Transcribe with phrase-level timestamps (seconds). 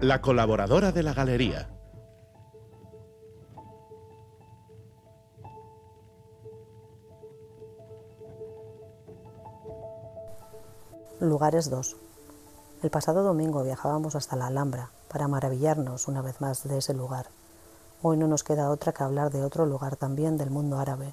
[0.00, 1.68] La colaboradora de la galería.
[11.20, 11.96] Lugares 2.
[12.84, 17.26] El pasado domingo viajábamos hasta la Alhambra para maravillarnos una vez más de ese lugar.
[18.02, 21.12] Hoy no nos queda otra que hablar de otro lugar también del mundo árabe,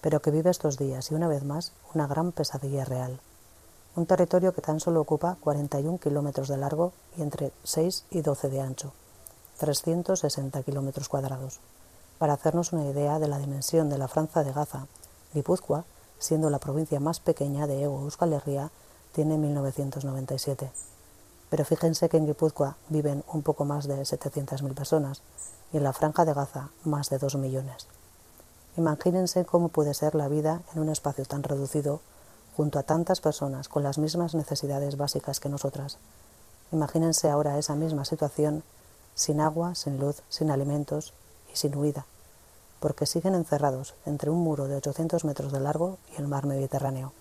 [0.00, 3.20] pero que vive estos días y una vez más una gran pesadilla real.
[3.94, 8.48] Un territorio que tan solo ocupa 41 kilómetros de largo y entre 6 y 12
[8.48, 8.92] de ancho,
[9.58, 11.60] 360 kilómetros cuadrados.
[12.18, 14.86] Para hacernos una idea de la dimensión de la Franza de Gaza,
[15.34, 15.84] Guipúzcoa,
[16.18, 18.40] siendo la provincia más pequeña de Ego Euskal
[19.12, 20.70] tiene 1997.
[21.50, 25.20] Pero fíjense que en Guipúzcoa viven un poco más de 700.000 personas
[25.70, 27.88] y en la franja de Gaza más de 2 millones.
[28.78, 32.00] Imagínense cómo puede ser la vida en un espacio tan reducido
[32.56, 35.98] junto a tantas personas con las mismas necesidades básicas que nosotras.
[36.70, 38.62] Imagínense ahora esa misma situación
[39.14, 41.12] sin agua, sin luz, sin alimentos
[41.52, 42.06] y sin huida,
[42.80, 47.12] porque siguen encerrados entre un muro de 800 metros de largo y el mar Mediterráneo.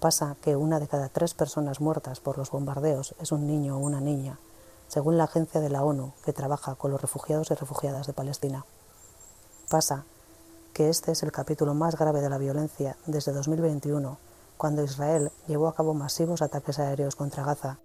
[0.00, 3.80] Pasa que una de cada tres personas muertas por los bombardeos es un niño o
[3.80, 4.38] una niña,
[4.88, 8.64] según la agencia de la ONU que trabaja con los refugiados y refugiadas de Palestina.
[9.68, 10.04] Pasa
[10.72, 14.18] que este es el capítulo más grave de la violencia desde 2021,
[14.56, 17.78] cuando Israel llevó a cabo masivos ataques aéreos contra Gaza,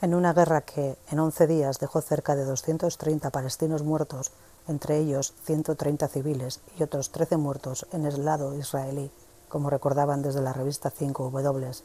[0.00, 4.32] en una guerra que en 11 días dejó cerca de 230 palestinos muertos,
[4.68, 9.10] entre ellos 130 civiles y otros 13 muertos en el lado israelí
[9.52, 11.82] como recordaban desde la revista 5W.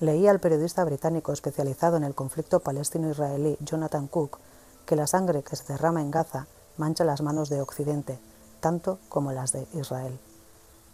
[0.00, 4.38] Leía al periodista británico especializado en el conflicto palestino-israelí Jonathan Cook
[4.84, 8.18] que la sangre que se derrama en Gaza mancha las manos de Occidente,
[8.60, 10.20] tanto como las de Israel.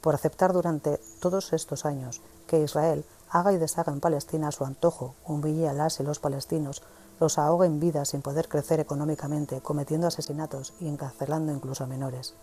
[0.01, 4.65] Por aceptar durante todos estos años que Israel haga y deshaga en Palestina a su
[4.65, 6.83] antojo, humille a las y los palestinos,
[7.21, 12.34] los ahogue en vida sin poder crecer económicamente, cometiendo asesinatos y encarcelando incluso a menores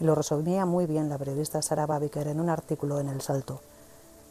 [0.00, 3.60] y lo resumía muy bien la periodista Sara Babiker en un artículo en El Salto.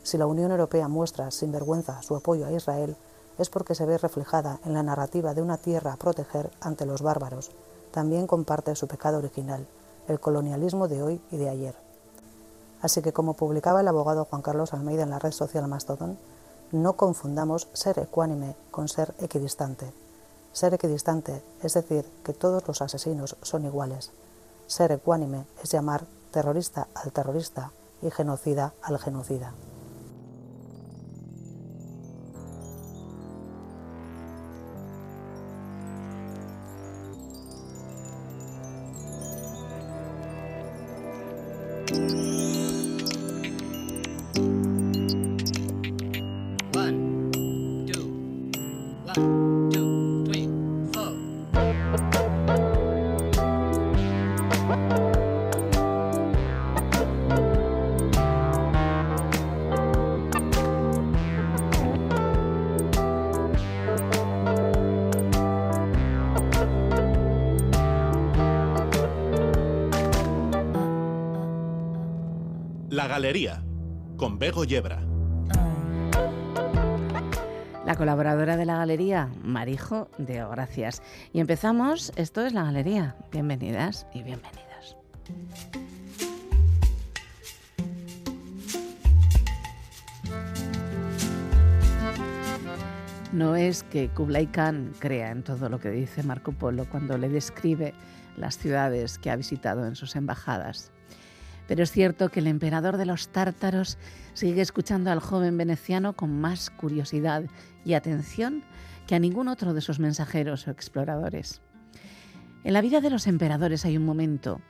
[0.04, 2.96] Si la Unión Europea muestra sin vergüenza su apoyo a Israel,
[3.38, 7.02] es porque se ve reflejada en la narrativa de una tierra a proteger ante los
[7.02, 7.52] bárbaros.
[7.92, 9.68] También comparte su pecado original,
[10.08, 11.87] el colonialismo de hoy y de ayer.
[12.82, 16.18] Así que, como publicaba el abogado Juan Carlos Almeida en la red social Mastodon,
[16.72, 19.92] no confundamos ser ecuánime con ser equidistante.
[20.52, 24.12] Ser equidistante es decir que todos los asesinos son iguales,
[24.68, 27.72] ser ecuánime es llamar terrorista al terrorista
[28.02, 29.54] y genocida al genocida.
[74.68, 75.00] Yebra.
[77.86, 81.02] La colaboradora de la galería, Marijo de Gracias.
[81.32, 83.16] Y empezamos, esto es la galería.
[83.32, 84.98] Bienvenidas y bienvenidos.
[93.32, 97.30] No es que Kublai Khan crea en todo lo que dice Marco Polo cuando le
[97.30, 97.94] describe
[98.36, 100.92] las ciudades que ha visitado en sus embajadas.
[101.68, 103.98] Pero es cierto que el emperador de los tártaros
[104.34, 107.44] sigue escuchando al joven veneciano con más curiosidad
[107.84, 108.64] y atención
[109.06, 111.62] que a ningún otro de sus mensajeros o exploradores.
[112.64, 114.62] En la vida de los emperadores hay un momento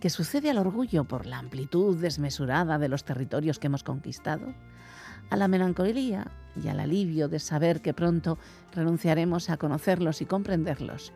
[0.00, 4.52] que sucede al orgullo por la amplitud desmesurada de los territorios que hemos conquistado,
[5.30, 6.30] a la melancolía
[6.60, 8.38] y al alivio de saber que pronto
[8.72, 11.12] renunciaremos a conocerlos y comprenderlos.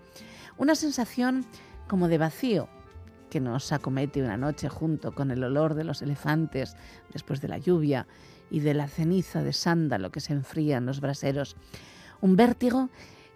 [0.57, 1.45] Una sensación
[1.89, 2.69] como de vacío
[3.37, 6.75] que nos acomete una noche junto con el olor de los elefantes
[7.13, 8.07] después de la lluvia
[8.51, 11.55] y de la ceniza de sándalo que se enfría en los braseros.
[12.23, 12.89] Un vértigo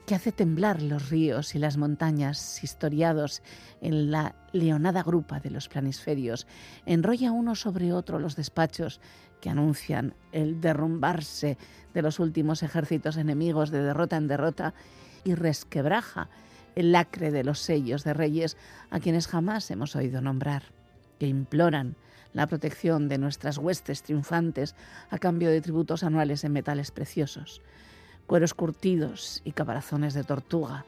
[0.06, 3.42] que hace temblar los ríos y las montañas historiados
[3.82, 6.46] en la leonada grupa de los planisferios.
[6.86, 9.02] Enrolla uno sobre otro los despachos
[9.42, 11.58] que anuncian el derrumbarse
[11.92, 14.72] de los últimos ejércitos enemigos de derrota en derrota
[15.24, 16.30] y resquebraja
[16.74, 18.56] el lacre de los sellos de reyes
[18.90, 20.64] a quienes jamás hemos oído nombrar,
[21.18, 21.96] que imploran
[22.32, 24.74] la protección de nuestras huestes triunfantes
[25.10, 27.60] a cambio de tributos anuales en metales preciosos,
[28.26, 30.84] cueros curtidos y caparazones de tortuga.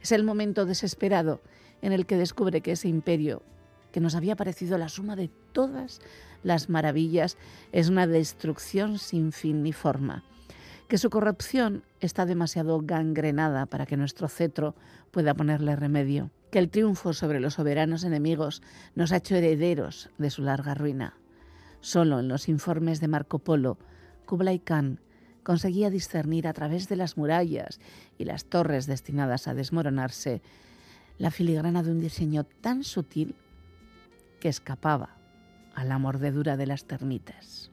[0.00, 1.40] Es el momento desesperado
[1.82, 3.42] en el que descubre que ese imperio,
[3.92, 6.00] que nos había parecido la suma de todas
[6.42, 7.36] las maravillas,
[7.72, 10.22] es una destrucción sin fin ni forma,
[10.88, 14.74] que su corrupción está demasiado gangrenada para que nuestro cetro
[15.10, 18.62] pueda ponerle remedio que el triunfo sobre los soberanos enemigos
[18.94, 21.14] nos ha hecho herederos de su larga ruina.
[21.80, 23.78] Solo en los informes de Marco Polo,
[24.26, 25.00] Kublai Khan
[25.42, 27.80] conseguía discernir a través de las murallas
[28.18, 30.42] y las torres destinadas a desmoronarse
[31.18, 33.34] la filigrana de un diseño tan sutil
[34.40, 35.16] que escapaba
[35.74, 37.70] a la mordedura de las termitas.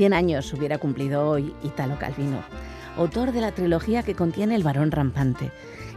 [0.00, 2.42] Cien años hubiera cumplido hoy Italo Calvino,
[2.96, 5.50] autor de la trilogía que contiene El varón rampante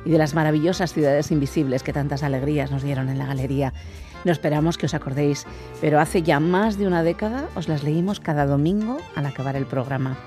[0.04, 3.72] y de las maravillosas ciudades invisibles que tantas alegrías nos dieron en la galería.
[4.26, 5.46] No esperamos que os acordéis,
[5.80, 9.68] pero hace ya más de una década os las leímos cada domingo al acabar el
[9.68, 10.18] programa.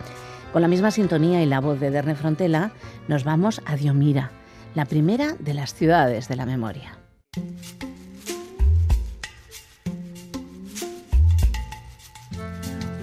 [0.55, 2.73] Con la misma sintonía y la voz de Derne Frontela,
[3.09, 4.31] nos vamos a Diomira,
[4.75, 6.97] la primera de las ciudades de la memoria.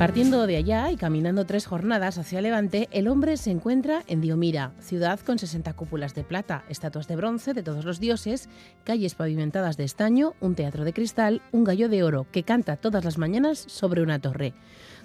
[0.03, 4.73] Partiendo de allá y caminando tres jornadas hacia Levante, el hombre se encuentra en Diomira,
[4.81, 8.50] ciudad con 60 cúpulas de plata, estatuas de bronce de todos los dioses,
[8.83, 13.05] calles pavimentadas de estaño, un teatro de cristal, un gallo de oro que canta todas
[13.05, 14.53] las mañanas sobre una torre.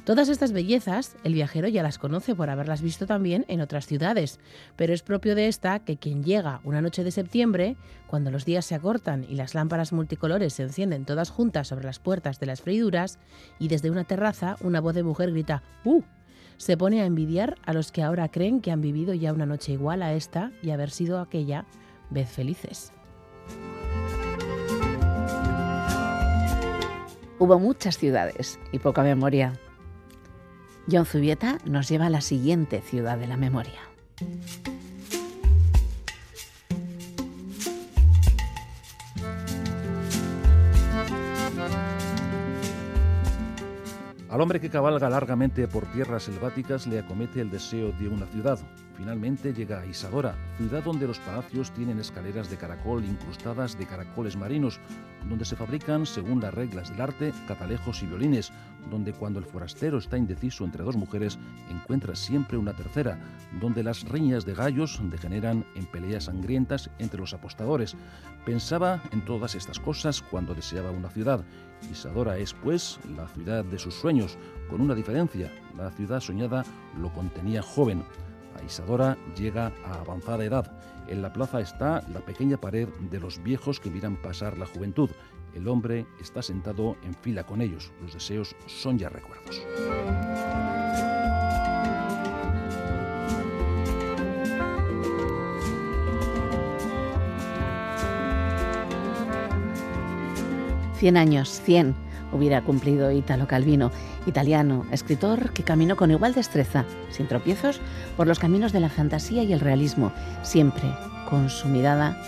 [0.08, 4.40] Todas estas bellezas el viajero ya las conoce por haberlas visto también en otras ciudades,
[4.75, 7.76] pero es propio de esta que quien llega una noche de septiembre,
[8.06, 11.99] cuando los días se acortan y las lámparas multicolores se encienden todas juntas sobre las
[11.99, 13.19] puertas de las freiduras,
[13.58, 16.00] y desde una terraza una voz de mujer grita ¡Uh!
[16.56, 19.72] se pone a envidiar a los que ahora creen que han vivido ya una noche
[19.72, 21.66] igual a esta y haber sido aquella
[22.08, 22.94] vez felices.
[27.38, 29.52] Hubo muchas ciudades y poca memoria.
[30.90, 33.81] John Zubieta nos lleva a la siguiente ciudad de la memoria.
[44.30, 48.58] Al hombre que cabalga largamente por tierras selváticas le acomete el deseo de una ciudad.
[48.94, 54.36] Finalmente llega a Isadora, ciudad donde los palacios tienen escaleras de caracol incrustadas de caracoles
[54.36, 54.80] marinos,
[55.26, 58.52] donde se fabrican, según las reglas del arte, catalejos y violines,
[58.90, 61.38] donde cuando el forastero está indeciso entre dos mujeres,
[61.70, 63.19] encuentra siempre una tercera,
[63.60, 67.96] donde las riñas de gallos degeneran en peleas sangrientas entre los apostadores.
[68.44, 71.44] Pensaba en todas estas cosas cuando deseaba una ciudad.
[71.90, 74.36] Isadora es, pues, la ciudad de sus sueños,
[74.69, 75.52] con una diferencia.
[75.76, 76.64] La ciudad soñada
[77.00, 78.02] lo contenía joven.
[78.58, 80.72] A Isadora llega a avanzada edad.
[81.08, 85.10] En la plaza está la pequeña pared de los viejos que miran pasar la juventud.
[85.54, 87.92] El hombre está sentado en fila con ellos.
[88.02, 89.62] Los deseos son ya recuerdos.
[100.98, 101.94] Cien años, cien
[102.32, 103.92] hubiera cumplido Italo Calvino,
[104.26, 107.80] italiano, escritor que caminó con igual destreza, sin tropiezos,
[108.16, 110.12] por los caminos de la fantasía y el realismo,
[110.42, 110.82] siempre
[111.30, 112.20] con su mirada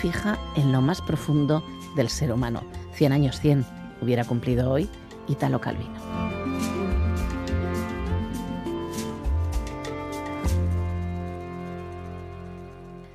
[0.00, 1.62] fija en lo más profundo
[1.94, 2.62] del ser humano.
[2.94, 3.66] Cien años, cien
[4.00, 4.88] hubiera cumplido hoy
[5.28, 5.94] Italo Calvino.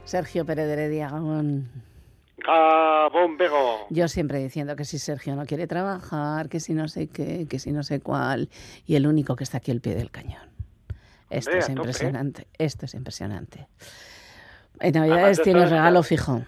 [0.05, 1.09] Sergio Pérez Heredia,
[2.45, 3.37] Gabón.
[3.37, 3.87] Bego.
[3.89, 7.59] Yo siempre diciendo que si Sergio no quiere trabajar, que si no sé qué, que
[7.59, 8.49] si no sé cuál,
[8.85, 10.49] y el único que está aquí al pie del cañón.
[11.29, 11.79] Esto Hombre, es tope.
[11.79, 13.67] impresionante, esto es impresionante.
[14.79, 16.43] En Navidades tienes regalo fijo.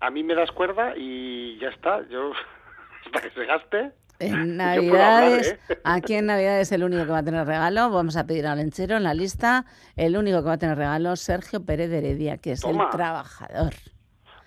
[0.00, 2.06] A mí me das cuerda y ya está.
[2.08, 2.32] Yo,
[3.06, 3.92] hasta que se gaste.
[4.20, 5.78] En hablar, Navidades, ¿eh?
[5.84, 8.96] aquí en Navidades el único que va a tener regalo, vamos a pedir al lenchero
[8.96, 9.64] en la lista,
[9.96, 12.84] el único que va a tener regalo, Sergio Pérez de Heredia, que es Toma.
[12.84, 13.74] el trabajador.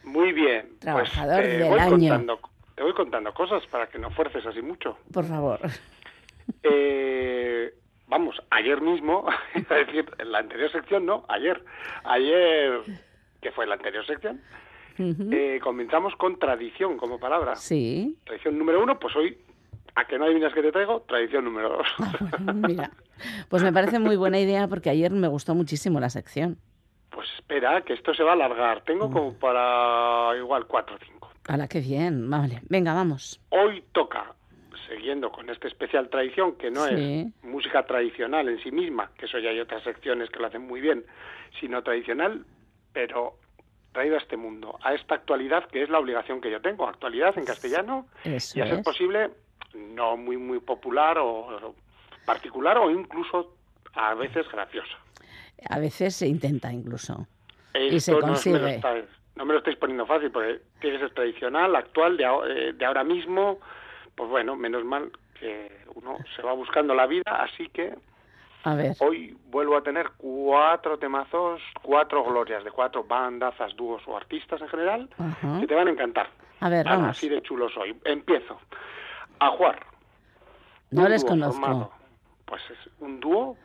[0.03, 0.77] Muy bien.
[0.79, 1.91] Trabajador pues, te del voy año.
[1.91, 2.39] Contando,
[2.75, 4.98] te voy contando cosas para que no fuerces así mucho.
[5.13, 5.60] Por favor.
[6.63, 7.74] Eh,
[8.08, 9.25] vamos, ayer mismo,
[9.70, 11.63] a decir, en la anterior sección, no, ayer.
[12.03, 12.81] Ayer,
[13.39, 14.41] que fue la anterior sección,
[14.98, 17.55] eh, comenzamos con tradición como palabra.
[17.55, 18.17] Sí.
[18.25, 19.38] Tradición número uno, pues hoy,
[19.96, 21.88] a que no adivinas que te traigo, tradición número dos.
[22.00, 22.91] Ah, bueno, mira,
[23.48, 26.58] pues me parece muy buena idea porque ayer me gustó muchísimo la sección.
[27.21, 28.81] Pues espera, que esto se va a alargar.
[28.81, 29.13] Tengo Mm.
[29.13, 31.29] como para igual cuatro o cinco.
[31.47, 32.27] Hala, qué bien.
[32.31, 33.39] Vale, venga, vamos.
[33.49, 34.33] Hoy toca,
[34.89, 36.95] siguiendo con esta especial tradición, que no Sí.
[36.95, 40.65] es música tradicional en sí misma, que eso ya hay otras secciones que lo hacen
[40.65, 41.05] muy bien,
[41.59, 42.43] sino tradicional,
[42.91, 43.35] pero
[43.91, 47.37] traído a este mundo, a esta actualidad que es la obligación que yo tengo, actualidad
[47.37, 48.83] en castellano Eso y a ser es.
[48.83, 49.29] posible
[49.75, 51.75] no muy muy popular o
[52.25, 53.53] particular o incluso
[53.93, 54.97] a veces graciosa.
[55.70, 57.27] A veces se intenta incluso.
[57.74, 58.75] Y se no, me consigue.
[58.75, 62.74] estáis- no me lo estáis poniendo fácil porque tiene que ser tradicional, actual, de, eh,
[62.74, 63.60] de ahora mismo.
[64.15, 67.96] Pues bueno, menos mal que uno se va buscando la vida, así que
[68.63, 74.18] A ver, hoy vuelvo a tener cuatro temazos, cuatro glorias de cuatro bandazas, dúos o
[74.18, 75.60] artistas en general Ajá.
[75.62, 76.30] que te van a encantar.
[76.60, 77.10] a ver, vamos.
[77.18, 77.96] así de chulo soy.
[78.03, 78.60] Empiezo.
[79.39, 79.80] Ajuar.
[80.91, 81.60] No Un les conozco.
[81.62, 81.91] formado-
[82.46, 83.58] pues es un dúo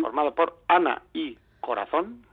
[0.00, 2.24] Formado por Ana y Corazón,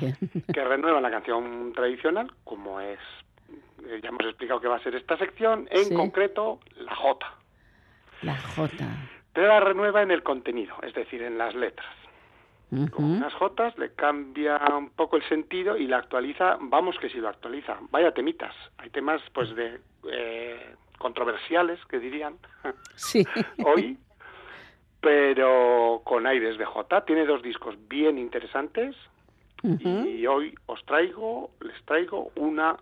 [0.00, 0.16] bien.
[0.52, 2.98] que renueva la canción tradicional, como es,
[3.86, 5.94] eh, ya hemos explicado que va a ser esta sección, en Sí.
[5.94, 7.26] concreto la J.
[8.22, 8.72] La J.
[9.32, 11.86] Pero la renueva en el contenido, es decir, en las letras.
[12.90, 17.18] Con unas Jotas le cambia un poco el sentido y la actualiza, vamos que si
[17.18, 17.76] lo actualiza.
[17.92, 19.78] Vaya temitas, hay temas pues de
[20.10, 22.36] eh, controversiales, que dirían
[22.96, 23.24] Sí.
[23.64, 23.96] hoy,
[25.04, 27.04] pero con aires de J.
[27.04, 28.96] Tiene dos discos bien interesantes
[29.62, 32.76] y hoy os traigo, les traigo una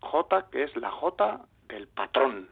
[0.00, 2.48] J que es la J del patrón.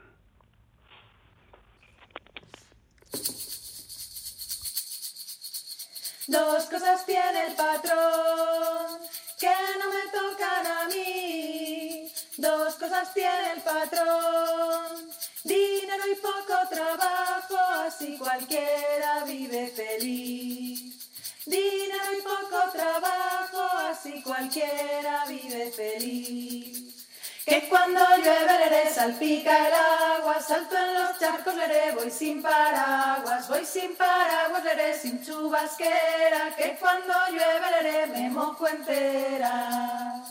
[6.28, 9.00] Dos cosas tiene el patrón
[9.40, 12.08] que no me tocan a mí.
[12.38, 15.10] Dos cosas tiene el patrón.
[15.46, 21.08] Dinero y poco trabajo, así cualquiera vive feliz.
[21.46, 27.06] Dinero y poco trabajo, así cualquiera vive feliz.
[27.44, 29.74] Que cuando llueve leré salpica el
[30.18, 36.56] agua, salto en los charcos leré, voy sin paraguas, voy sin paraguas leré, sin chubasquera,
[36.56, 40.24] que cuando llueve leré me mojo entera.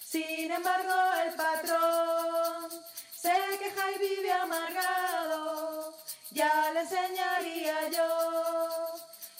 [0.00, 2.82] Sin embargo el patrón
[3.22, 5.94] se queja y vive amargado,
[6.32, 8.08] ya le enseñaría yo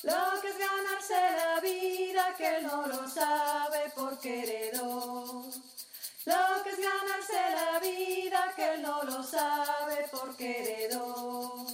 [0.05, 5.45] lo que es ganarse la vida, que él no lo sabe porque heredó.
[6.25, 11.67] Lo que es ganarse la vida, que él no lo sabe porque heredó.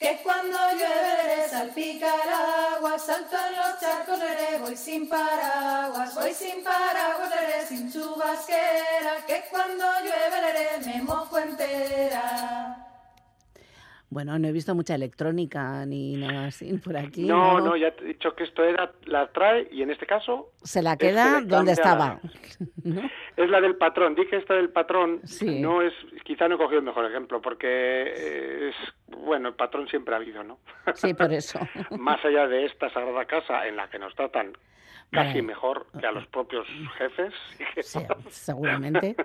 [0.00, 2.30] Que cuando llueve salpica el
[2.76, 9.26] agua, salto en los charcos, leré, voy sin paraguas, voy sin paraguas, leré, sin chubasquera,
[9.26, 12.79] que cuando llueve leré, me mojo entera.
[14.10, 17.26] Bueno, no he visto mucha electrónica ni nada así por aquí.
[17.26, 20.50] No, no, ya te he dicho que esto era, la trae y en este caso
[20.64, 22.18] Se la queda donde estaba.
[23.36, 24.16] es la del patrón.
[24.16, 25.60] Dije esta del patrón, Sí.
[25.60, 28.74] no es, quizá no he cogido el mejor ejemplo porque es,
[29.06, 30.58] bueno, el patrón siempre ha habido, ¿no?
[30.94, 31.60] Sí, por eso.
[31.98, 34.52] Más allá de esta sagrada casa en la que nos tratan
[35.12, 35.46] casi Bueno.
[35.48, 36.66] mejor que a los propios
[36.98, 37.32] jefes.
[37.82, 39.14] Sí, seguramente.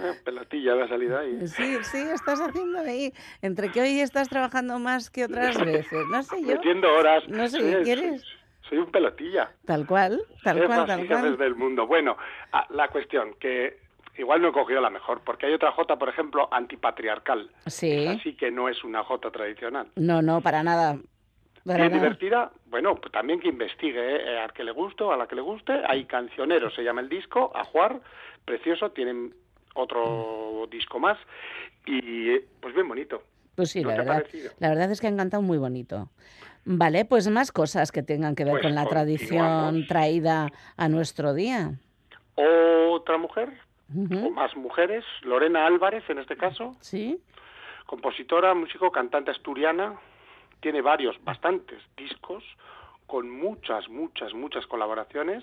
[0.10, 1.46] Eh, Pelotilla me ha salido ahí.
[1.46, 3.12] Sí, sí, estás haciendo ahí.
[3.42, 6.06] Entre que hoy estás trabajando más que otras veces.
[6.10, 6.48] No sé yo.
[6.48, 7.28] Metiendo horas.
[7.28, 8.24] No sé qué quieres.
[8.68, 9.50] Soy un pelotilla.
[9.66, 11.36] Tal cual, tal cual, tal cual.
[11.36, 11.86] del mundo.
[11.86, 12.16] Bueno,
[12.70, 13.78] la cuestión, que
[14.16, 17.50] igual no he cogido la mejor, porque hay otra J, por ejemplo, antipatriarcal.
[17.66, 18.06] Sí.
[18.06, 19.88] Así que no es una J tradicional.
[19.96, 20.98] No, no, para nada.
[21.64, 21.90] Para nada.
[21.90, 24.38] divertida, bueno, pues también que investigue, ¿eh?
[24.38, 25.72] al que le guste a la que le guste.
[25.86, 28.00] Hay cancioneros, se llama el disco, a jugar,
[28.44, 29.34] precioso, tienen
[29.74, 31.18] otro disco más
[31.86, 33.22] y eh, pues bien bonito.
[33.54, 34.24] Pues sí, ¿No la ha verdad,
[34.58, 36.08] la verdad es que han cantado muy bonito.
[36.64, 41.34] Vale, pues más cosas que tengan que ver Pues con la tradición traída a nuestro
[41.34, 41.72] día.
[42.36, 43.50] Otra mujer,
[43.94, 47.20] o más mujeres, Lorena Álvarez en este caso, Sí,
[47.86, 49.98] compositora, músico, cantante asturiana,
[50.60, 52.44] tiene varios, bastantes discos,
[53.06, 55.42] con muchas, muchas, muchas colaboraciones,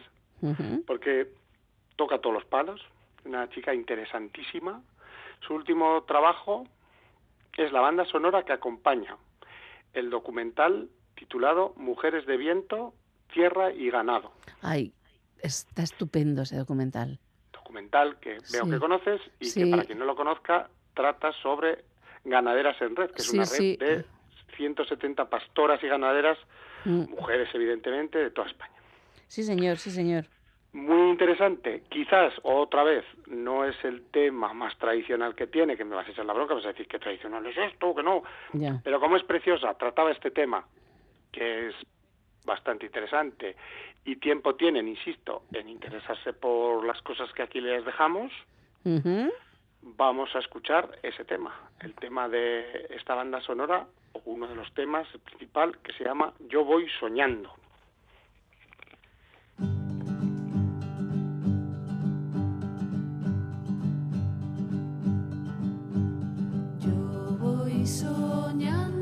[0.86, 1.28] porque
[1.98, 2.82] toca todos los palos,
[3.28, 4.82] una chica interesantísima.
[5.46, 6.66] Su último trabajo
[7.58, 9.16] es la banda sonora que acompaña
[9.94, 12.94] el documental titulado Mujeres de Viento,
[13.34, 14.32] Tierra y Ganado.
[14.62, 14.94] Ay,
[15.42, 17.20] está estupendo ese documental.
[17.52, 18.70] Documental que veo Sí.
[18.72, 19.64] que conoces y Sí.
[19.64, 21.84] que para quien no lo conozca trata sobre
[22.24, 24.06] ganaderas en red, que es Sí, una red de
[24.56, 26.38] 170 pastoras y ganaderas,
[26.86, 27.10] Mm.
[27.12, 28.74] mujeres evidentemente, de toda España.
[29.28, 30.26] Sí, señor, sí, señor.
[30.78, 31.82] Muy interesante.
[31.90, 36.12] Quizás, otra vez, no es el tema más tradicional que tiene, que me vas a
[36.12, 38.22] echar la bronca, me vas a decir que tradicional es esto, que no.
[38.84, 40.64] Pero como es preciosa, trataba este tema,
[41.32, 41.76] que es
[42.46, 43.56] bastante interesante,
[44.06, 48.32] y tiempo tienen, insisto, en interesarse por las cosas que aquí les dejamos,
[49.82, 54.72] vamos a escuchar ese tema, el tema de esta banda sonora, o uno de los
[54.76, 57.52] temas el principal, que se llama Yo voy soñando.
[67.88, 68.97] Soñando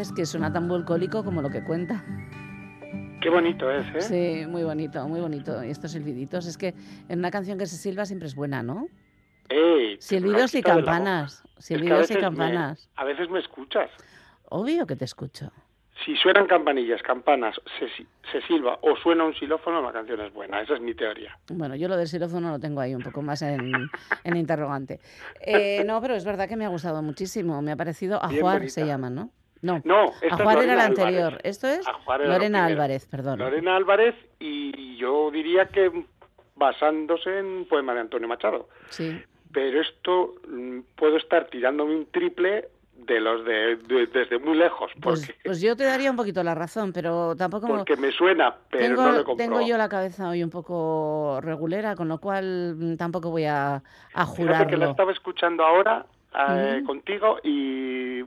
[0.00, 2.02] La verdad es que suena tan bucólico como lo que cuenta.
[3.20, 4.00] Qué bonito es, ¿eh?
[4.00, 5.62] Sí, muy bonito, muy bonito.
[5.62, 6.72] Y estos silbiditos, es que
[7.10, 8.88] en una canción que se silba siempre es buena, ¿no?
[9.50, 12.88] Ey, Silbidos y campanas, a silbidos y veces me- campanas.
[12.96, 13.90] a veces me escuchas.
[14.48, 15.52] Obvio que te escucho.
[16.06, 17.86] Si suenan campanillas, campanas, se,
[18.32, 20.62] se silba o suena un xilófono, la canción es buena.
[20.62, 21.36] Esa es mi teoría.
[21.52, 23.60] Bueno, yo lo del xilófono lo tengo ahí un poco más en,
[24.24, 24.98] en interrogante.
[25.42, 27.60] Eh, no, pero es verdad que me ha gustado muchísimo.
[27.60, 28.70] Me ha parecido Bien bonita.
[28.70, 29.30] se llama, ¿no?
[29.62, 30.98] No, No, esta es Ajuar era la Álvarez.
[30.98, 31.40] anterior.
[31.44, 32.64] Esto es Ajuar Lorena.
[32.64, 33.38] Álvarez, perdón.
[33.38, 35.90] Lorena Álvarez y yo diría que
[36.56, 38.68] basándose en un poema de Antonio Machado.
[38.90, 39.20] Sí.
[39.52, 44.92] Pero esto mm, puedo estar tirándome un triple de los de, de- desde muy lejos,
[45.00, 48.54] Pues, porque, pues yo te daría un poquito la razón, pero tampoco porque me suena,
[48.70, 49.36] pero tengo, no lo compro.
[49.42, 53.76] tengo yo la cabeza hoy un poco regulera, con lo cual mm, tampoco voy a,
[53.76, 54.90] a Fíjate que la jurarlo.
[54.90, 56.04] estaba escuchando ahora
[56.50, 58.22] eh, contigo y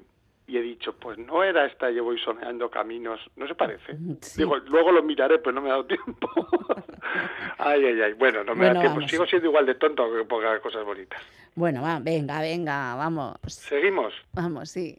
[0.48, 3.98] y he dicho, pues no era esta Yo voy soñando caminos, no se parece.
[4.22, 4.40] Sí.
[4.40, 6.30] Digo, luego lo miraré, pero no me ha dado tiempo.
[7.58, 9.12] ay, ay, ay, bueno, no me Bueno, da tiempo, vamos.
[9.12, 11.22] sigo siendo igual de tonto que ponga cosas bonitas.
[11.56, 13.36] Bueno, va, venga, venga, vamos.
[13.48, 14.98] Seguimos, Vamos, sí.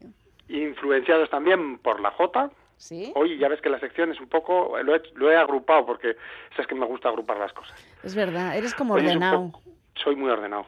[0.48, 2.50] influenciados también por la J.
[2.76, 3.12] ¿Sí?
[3.14, 6.16] Hoy ya ves que la sección es un poco, lo he, lo he agrupado porque
[6.50, 7.72] sabes que me gusta agrupar las cosas.
[8.02, 9.52] Es verdad, eres como Hoy ordenado.
[9.52, 9.62] poco-
[9.94, 10.66] soy muy ordenado.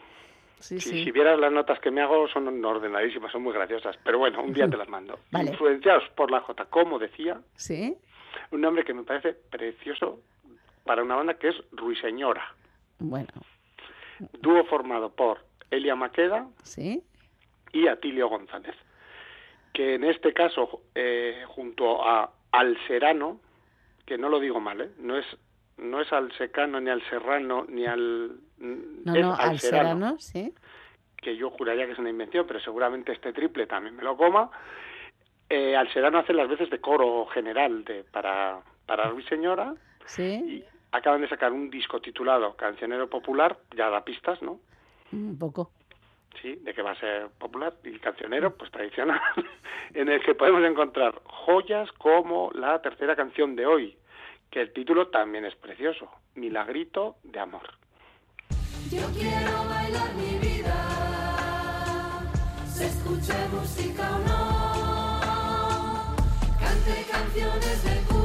[0.66, 1.05] Sí, Si, sí.
[1.05, 3.96] si vieras las notas que me hago, son ordenadísimas, son muy graciosas.
[4.02, 5.18] Pero bueno, un día te las mando.
[5.31, 5.50] Vale.
[5.50, 7.96] Influenciados por la J, como decía, ¿Sí?
[8.50, 10.20] un nombre que me parece precioso
[10.85, 12.52] para una banda que es Ruiseñora.
[12.98, 13.29] Bueno,
[14.40, 15.38] Dúo formado por
[15.70, 17.02] Elia Maqueda ¿sí?
[17.72, 18.74] y Atilio González.
[19.72, 23.40] Que en este caso, eh, junto a Al Serano,
[24.07, 24.90] que no lo digo mal, ¿eh?
[24.98, 25.26] no es
[25.76, 30.52] no es al secano ni al serrano ni al No, es no, al serano, ¿sí?
[31.16, 34.50] que yo juraría que es una invención, pero seguramente este triple también me lo coma.
[35.48, 39.74] Eh, al serano hace las veces de coro general de para para Ruiseñora
[40.06, 40.22] ¿Sí?
[40.22, 44.60] y acaban de sacar un disco titulado Cancionero Popular, ya da pistas, ¿no?
[45.12, 45.70] Un poco.
[46.40, 49.20] Sí, de que va a ser popular y cancionero, pues tradicional,
[49.94, 53.96] en el que podemos encontrar joyas como la tercera canción de hoy,
[54.50, 57.68] que el título también es precioso, Milagrito de Amor.
[58.90, 60.75] Yo quiero bailar mi vida,
[62.72, 65.20] se escuche música o no,
[66.61, 68.15] cante canciones de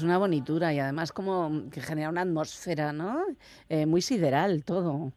[0.00, 3.22] Pues una bonitura y además como que genera una atmósfera, ¿no?
[3.68, 5.12] Eh, muy sideral todo.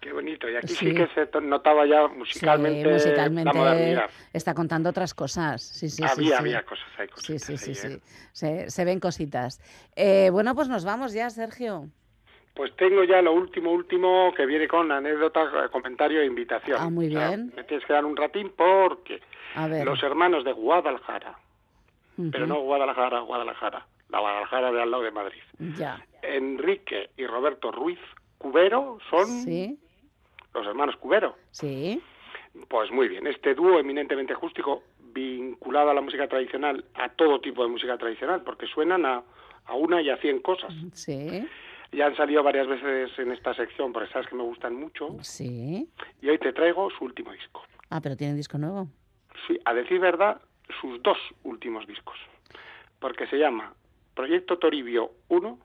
[0.00, 0.94] Qué bonito, y aquí sí, Sí.
[0.94, 4.10] que se notaba ya Sí, musicalmente, musicalmente la modernidad.
[4.32, 5.60] está contando otras cosas.
[5.60, 6.32] Sí, sí, había, sí.
[6.32, 7.26] había cosas, hay cosas.
[7.42, 7.88] Sí, sí, sí.
[7.88, 8.00] ¿eh?
[8.32, 9.60] Se, se ven cositas.
[9.96, 11.88] Eh, bueno, pues nos vamos ya, Sergio.
[12.54, 16.78] Pues tengo ya lo último, último, que viene con anécdota, eh, comentario e invitación.
[16.80, 17.52] Ah, muy O sea, bien.
[17.54, 19.20] me tienes que dar un ratín porque
[19.56, 19.84] A ver.
[19.84, 21.38] los hermanos de Guadalajara,
[22.30, 25.42] pero no Guadalajara, Guadalajara, la Guadalajara de al lado de Madrid.
[25.76, 26.04] Ya.
[26.22, 27.98] Enrique y Roberto Ruiz
[28.38, 29.78] Cubero son Sí,
[30.54, 31.36] los hermanos Cubero.
[31.50, 32.00] sí.
[32.68, 34.82] Pues muy bien, este dúo eminentemente acústico
[35.14, 39.22] vinculado a la música tradicional, a todo tipo de música tradicional, porque suenan a,
[39.64, 40.70] a una y a cien cosas.
[40.92, 41.48] Sí,
[41.92, 45.88] Ya han salido varias veces en esta sección, porque sabes que me gustan mucho, sí.
[46.20, 47.62] y hoy te traigo su último disco.
[47.88, 48.86] Ah, pero tienen disco nuevo.
[49.46, 50.38] Sí, a decir verdad,
[50.80, 52.18] sus dos últimos discos,
[52.98, 53.72] porque se llama
[54.14, 55.58] Proyecto Toribio 1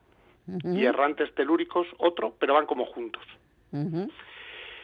[0.48, 3.24] Ujú, y Errantes Telúricos otro, pero van como juntos.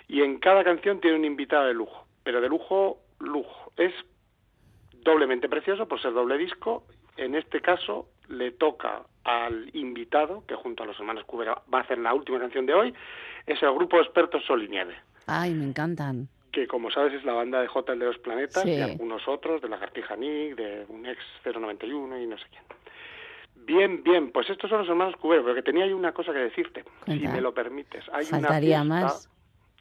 [0.08, 3.72] Y en cada canción tiene un invitado de lujo, pero de lujo, lujo.
[3.78, 3.94] Es
[5.04, 6.84] doblemente precioso por ser doble disco.
[7.18, 11.82] En este caso le toca al invitado, que junto a los hermanos Cubera va a
[11.82, 12.94] hacer la última canción de hoy,
[13.46, 14.96] es el grupo de expertos Sol y Nieve,
[15.28, 16.28] Ay, me encantan.
[16.52, 18.72] que como sabes es la banda de J de los Planetas Sí.
[18.72, 22.64] y algunos otros, de la Lagartija Nick, de un ex 091 y no sé quién.
[23.66, 26.40] Bien, bien, pues estos son los hermanos Cubero, pero que tenía ahí una cosa que
[26.40, 28.04] decirte, si me lo permites.
[28.12, 29.30] Hay Faltaría una más.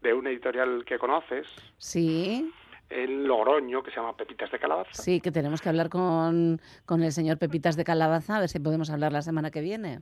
[0.02, 1.46] de una editorial que conoces,
[1.78, 2.52] Sí,
[2.90, 5.02] en Logroño, que se llama Pepitas de Calabaza.
[5.02, 8.60] sí, que tenemos que hablar con, con el señor Pepitas de Calabaza, a ver si
[8.60, 10.00] podemos hablar la semana que viene.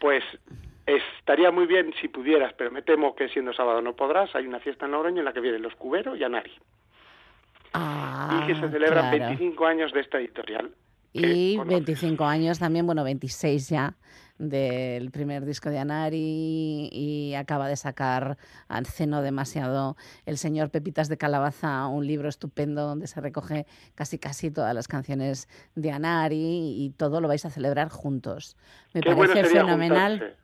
[0.00, 0.24] Pues
[0.86, 4.34] estaría muy bien si pudieras, pero me temo que siendo sábado no podrás.
[4.34, 6.52] Hay una fiesta en Logroño en la que vienen los Cubero y Anari.
[7.72, 9.26] Ah, y que se celebran claro.
[9.36, 10.70] 25 años de esta editorial.
[11.14, 11.86] Y conoces.
[11.86, 13.94] 25 años también, bueno, 26 ya
[14.36, 19.96] del primer disco de Anari y acaba de sacar hace no demasiado
[20.26, 24.88] el señor Pepitas de Calabaza, un libro estupendo donde se recoge casi casi todas las
[24.88, 28.56] canciones de Anari y todo lo vais a celebrar juntos.
[28.92, 30.18] Me Qué parece sería fenomenal.
[30.18, 30.36] juntarse.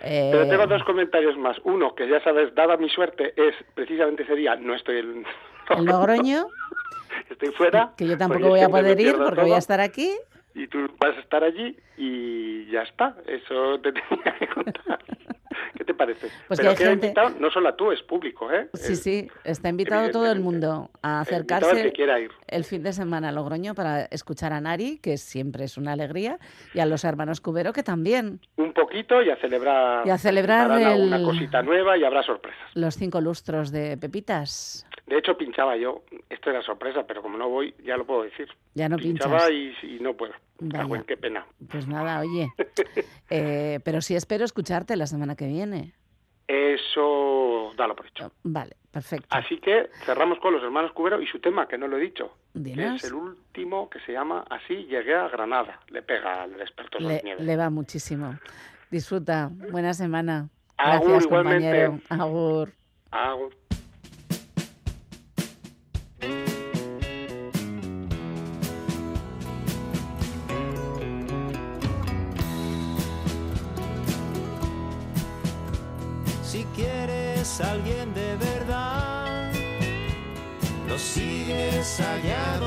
[0.00, 1.56] Eh, Pero tengo dos comentarios más.
[1.64, 5.24] Uno, que ya sabes, dada mi suerte, es precisamente ese día, no estoy en
[5.70, 6.46] el Logroño,
[7.30, 7.92] estoy fuera.
[7.96, 10.10] que yo tampoco voy a poder ir porque voy a estar aquí.
[10.54, 13.14] Y tú vas a estar allí y ya está.
[13.26, 14.98] Eso te tenía que contar.
[15.76, 16.28] ¿Qué te parece?
[16.48, 18.68] Pues que Pero hay queda gente- invitado, no solo a tú, es público, ¿eh?
[18.74, 22.30] Sí, sí, está invitado todo el mundo a el acercarse que quiera ir.
[22.46, 26.38] el fin de semana a Logroño para escuchar a Nari, que siempre es una alegría,
[26.72, 28.40] y a los hermanos Cubero, que también.
[28.56, 30.06] Un poquito y a celebrar.
[30.06, 32.58] Y a celebrar el- alguna cosita nueva y habrá sorpresas.
[32.74, 34.86] Los cinco lustros de Pepitas.
[35.06, 36.02] De hecho, pinchaba yo.
[36.28, 38.48] Esto era sorpresa, pero como no voy, ya lo puedo decir.
[38.74, 39.84] Ya no Pinchaba pinchas.
[39.84, 40.32] y, y no puedo.
[40.58, 41.00] Vaya.
[41.00, 41.46] Ah, qué pena.
[41.70, 42.48] Pues nada, oye.
[43.30, 45.94] Eh, pero sí espero escucharte la semana que viene.
[46.46, 48.30] Eso, dalo por hecho.
[48.44, 49.26] Vale, perfecto.
[49.30, 52.32] Así que cerramos con los hermanos Cubero y su tema, que no lo he dicho.
[52.54, 55.80] Que es el último que se llama Así llegué a Granada.
[55.88, 57.42] Le pega al experto Le, Nieve.
[57.42, 58.38] le va muchísimo.
[58.90, 59.50] Disfruta.
[59.72, 60.48] Buena semana.
[60.76, 61.86] Agur, Gracias, igualmente.
[61.86, 62.00] compañero.
[62.24, 62.72] Agur.
[63.10, 63.56] Agur.
[77.60, 79.52] Alguien de verdad,
[80.88, 82.58] lo sigues allá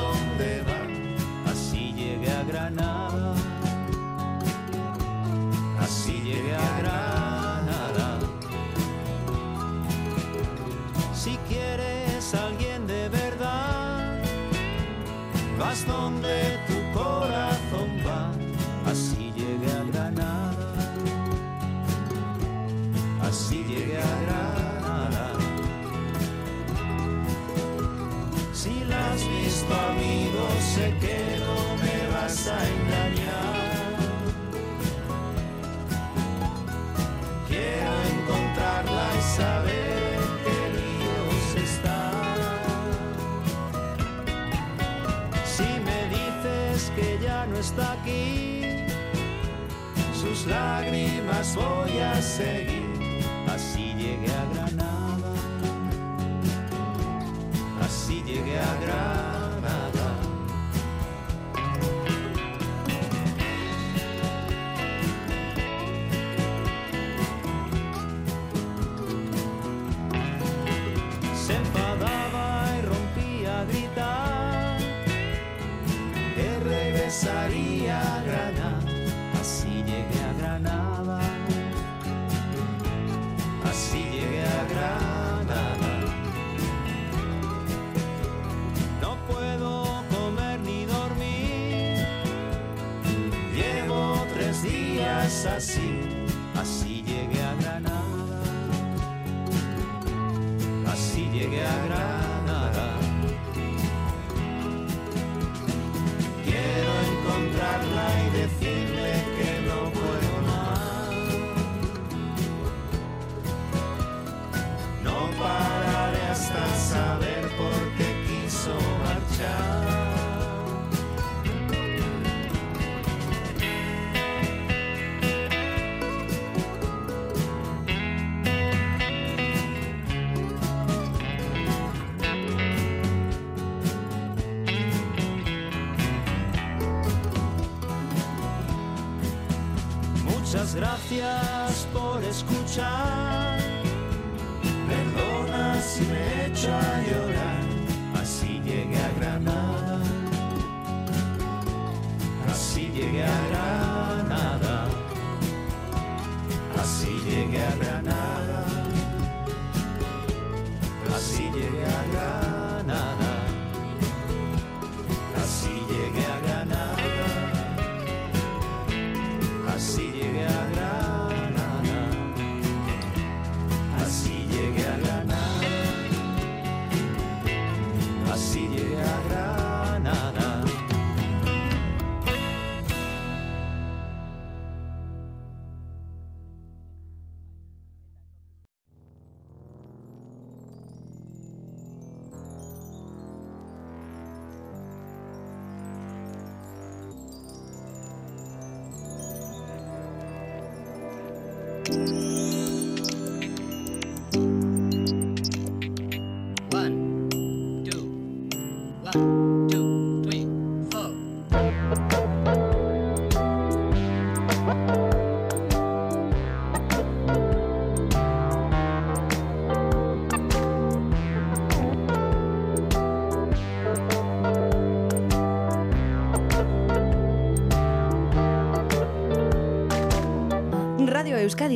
[50.14, 52.79] sus lágrimas voy a seguir.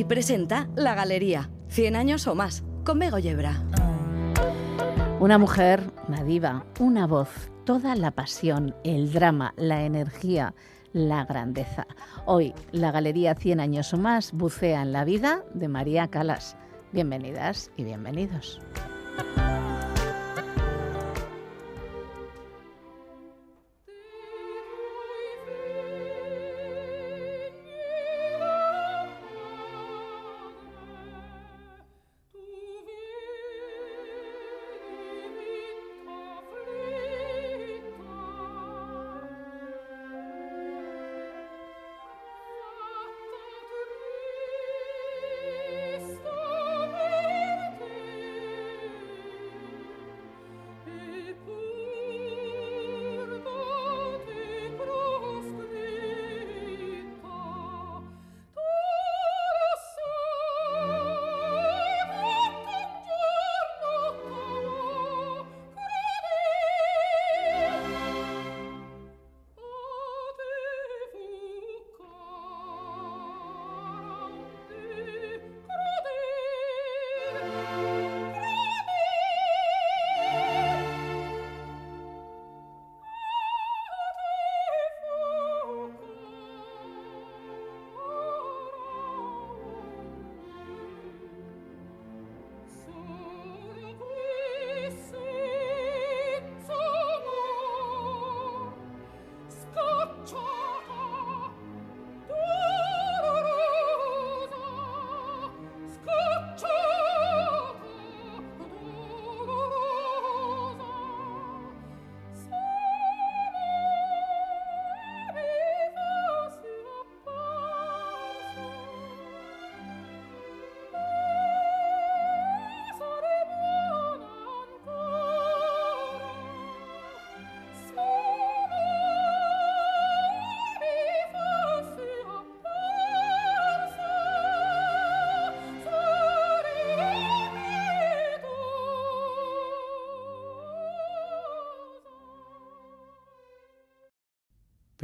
[0.08, 3.62] Presenta La Galería, 100 años o más, con Bego Yebra.
[5.18, 10.54] Una mujer, una diva, una voz, toda la pasión, el drama, la energía,
[10.92, 11.86] la grandeza.
[12.26, 16.58] Hoy, la Galería 100 años o más bucea en la vida de María Calas.
[16.92, 18.60] Bienvenidas y bienvenidos.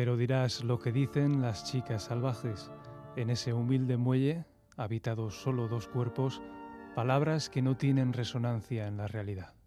[0.00, 2.70] Pero dirás lo que dicen las chicas salvajes.
[3.16, 4.46] En ese humilde muelle,
[4.78, 6.40] habitados solo dos cuerpos,
[6.94, 9.59] palabras que no tienen resonancia en la realidad.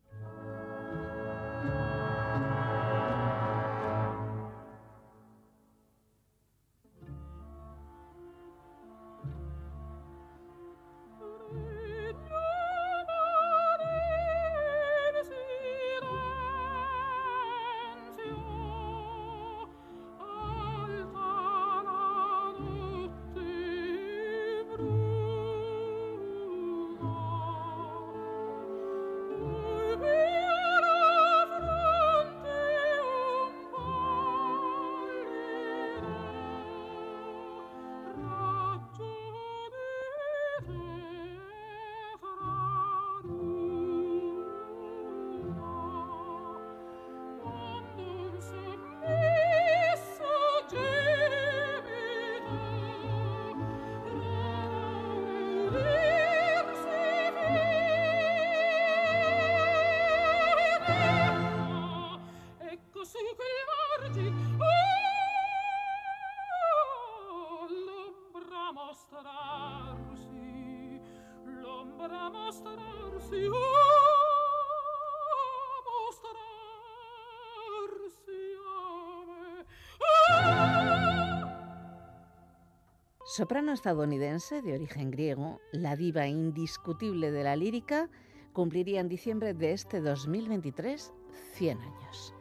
[83.36, 88.08] Soprano estadounidense de origen griego, la diva indiscutible de la lírica,
[88.52, 91.12] cumpliría en diciembre de este 2023
[91.54, 92.36] 100 años.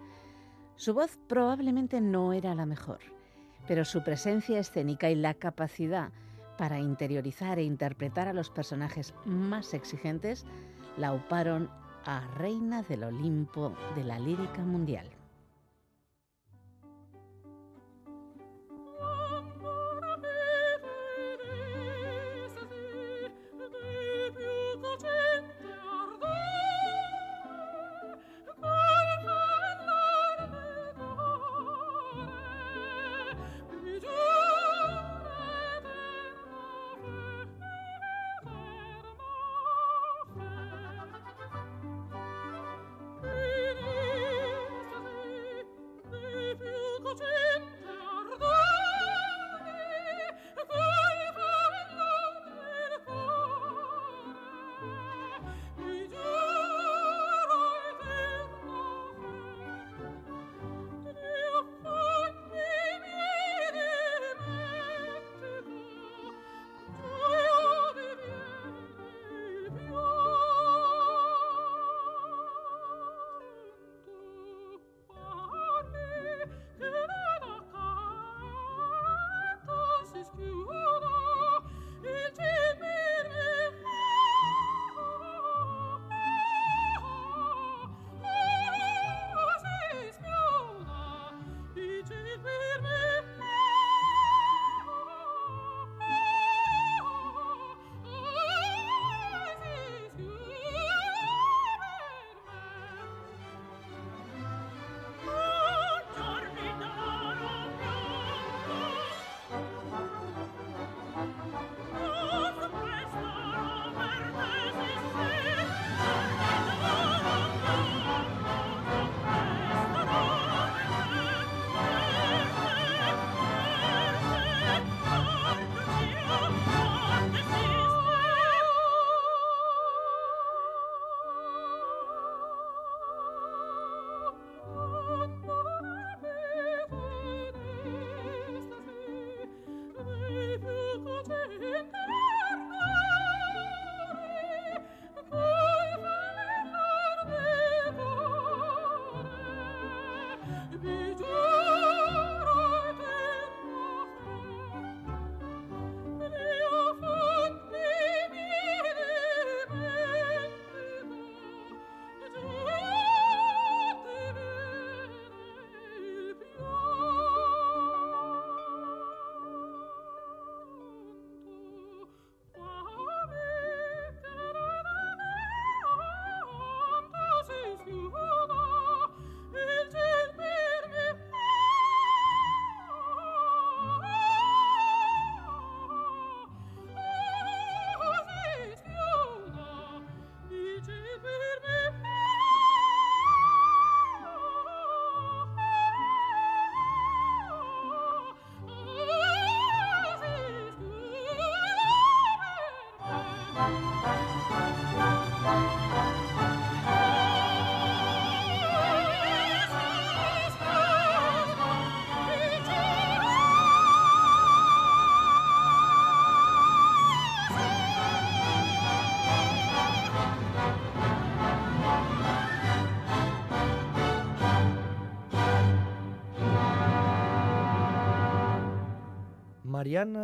[0.76, 2.98] Su voz probablemente no era la mejor,
[3.66, 6.12] pero su presencia escénica y la capacidad
[6.58, 10.44] para interiorizar e interpretar a los personajes más exigentes
[10.98, 11.70] la auparon
[12.04, 15.21] a reina del Olimpo de la lírica mundial.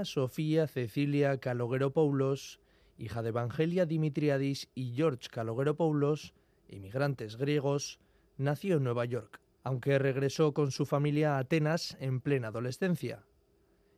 [0.05, 2.61] Sofía Cecilia Kalogeropoulos,
[2.99, 6.35] hija de Evangelia Dimitriadis y George Kalogeropoulos,
[6.69, 7.99] inmigrantes griegos,
[8.37, 13.25] nació en Nueva York, aunque regresó con su familia a Atenas en plena adolescencia.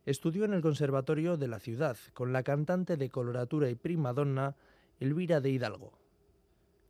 [0.05, 4.55] Estudió en el conservatorio de la ciudad con la cantante de coloratura y primadonna
[4.99, 5.93] Elvira de Hidalgo.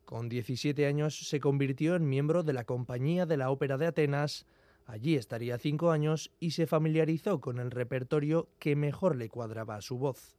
[0.05, 4.45] Con 17 años se convirtió en miembro de la Compañía de la Ópera de Atenas,
[4.91, 9.81] allí estaría cinco años y se familiarizó con el repertorio que mejor le cuadraba a
[9.81, 10.35] su voz.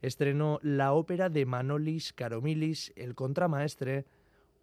[0.00, 4.06] Estrenó la ópera de Manolis Karomilis, el contramaestre,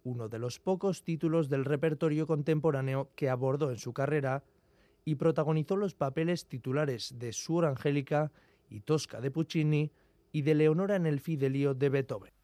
[0.02, 4.42] uno de los pocos títulos del repertorio contemporáneo que abordó en su carrera,
[5.04, 8.32] y protagonizó los papeles titulares de Suor Angélica
[8.68, 9.92] y Tosca de Puccini
[10.32, 12.35] y de Leonora en el Fidelio de Beethoven.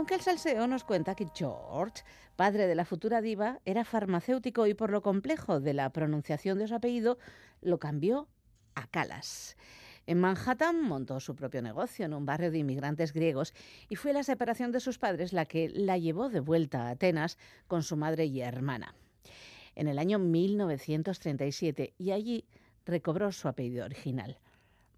[0.00, 4.72] Aunque el salseo nos cuenta que George, padre de la futura diva, era farmacéutico y
[4.72, 7.18] por lo complejo de la pronunciación de su apellido,
[7.60, 8.26] lo cambió
[8.74, 9.58] a Calas.
[10.06, 13.52] En Manhattan montó su propio negocio en un barrio de inmigrantes griegos
[13.90, 17.36] y fue la separación de sus padres la que la llevó de vuelta a Atenas
[17.68, 18.94] con su madre y hermana.
[19.74, 22.46] En el año 1937 y allí
[22.86, 24.38] recobró su apellido original.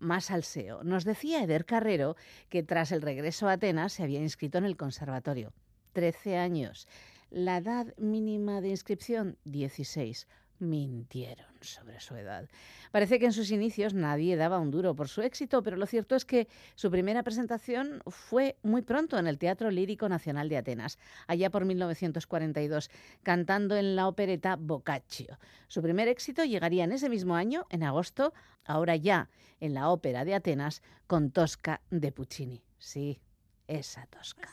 [0.02, 0.82] Más salseo.
[0.82, 2.16] Nos decía Eder Carrero
[2.48, 5.52] que tras el regreso a Atenas se había inscrito en el conservatorio.
[5.92, 6.88] 13 años.
[7.30, 10.26] La edad mínima de inscripción, 16
[10.58, 12.48] mintieron sobre su edad.
[12.90, 16.14] Parece que en sus inicios nadie daba un duro por su éxito, pero lo cierto
[16.14, 20.98] es que su primera presentación fue muy pronto en el Teatro Lírico Nacional de Atenas,
[21.26, 22.90] allá por 1942,
[23.22, 25.38] cantando en la opereta Boccaccio.
[25.68, 28.32] Su primer éxito llegaría en ese mismo año, en agosto,
[28.64, 29.28] ahora ya
[29.60, 32.62] en la Ópera de Atenas, con Tosca de Puccini.
[32.78, 33.20] Sí,
[33.68, 34.50] esa Tosca.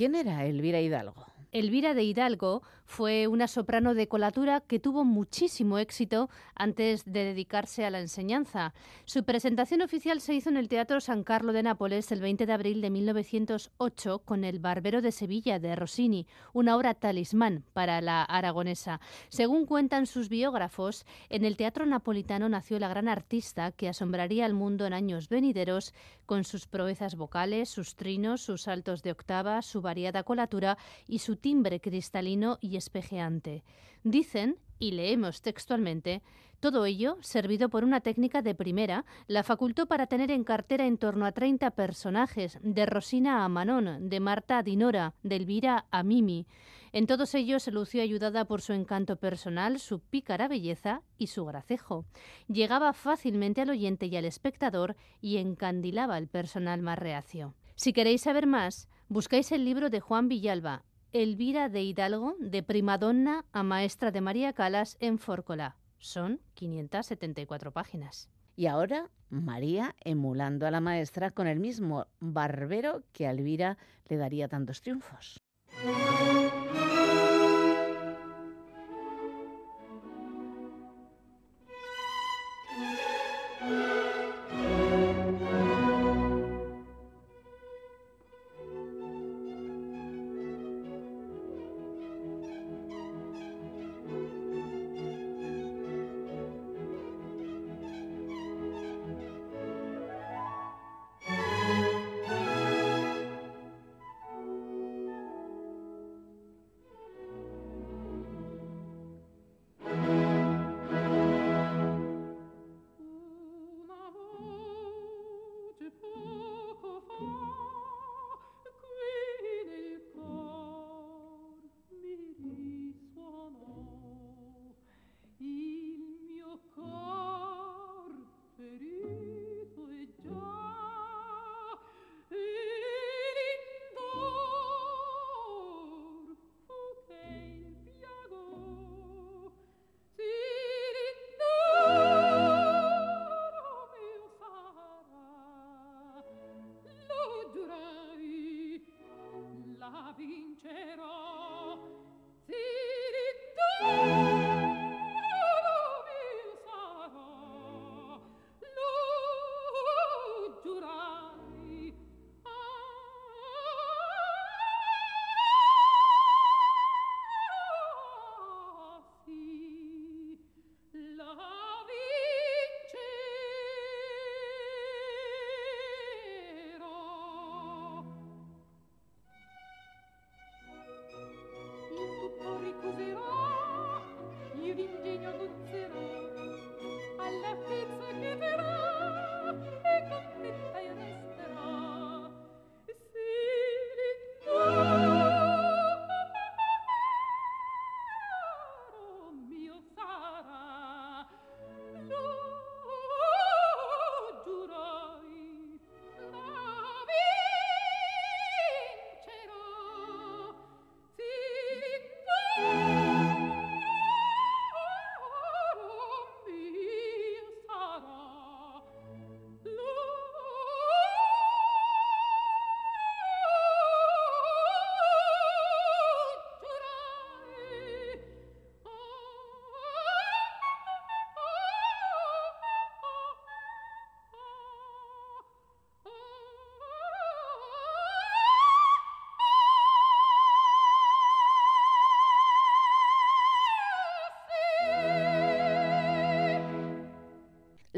[0.00, 1.29] ¿Quién era Elvira Hidalgo?
[1.52, 7.84] Elvira de Hidalgo fue una soprano de colatura que tuvo muchísimo éxito antes de dedicarse
[7.84, 8.74] a la enseñanza.
[9.04, 12.52] Su presentación oficial se hizo en el Teatro San Carlo de Nápoles el 20 de
[12.52, 18.22] abril de 1908 con El Barbero de Sevilla de Rossini, una obra talismán para la
[18.24, 19.00] aragonesa.
[19.28, 24.54] Según cuentan sus biógrafos, en el Teatro Napolitano nació la gran artista que asombraría al
[24.54, 25.94] mundo en años venideros
[26.26, 30.76] con sus proezas vocales, sus trinos, sus saltos de octava, su variada colatura
[31.06, 33.64] y su timbre cristalino y espejeante.
[34.04, 36.22] Dicen, y leemos textualmente,
[36.60, 40.98] todo ello, servido por una técnica de primera, la facultó para tener en cartera en
[40.98, 46.02] torno a 30 personajes, de Rosina a Manon, de Marta a Dinora, de Elvira a
[46.02, 46.46] Mimi.
[46.92, 51.46] En todos ellos se lució ayudada por su encanto personal, su pícara belleza y su
[51.46, 52.04] gracejo.
[52.46, 57.54] Llegaba fácilmente al oyente y al espectador y encandilaba al personal más reacio.
[57.74, 63.44] Si queréis saber más, buscáis el libro de Juan Villalba, Elvira de Hidalgo, de primadonna
[63.52, 65.76] a maestra de María Calas en Fórcola.
[65.98, 68.28] Son 574 páginas.
[68.54, 73.76] Y ahora María emulando a la maestra con el mismo barbero que a Elvira
[74.08, 75.42] le daría tantos triunfos.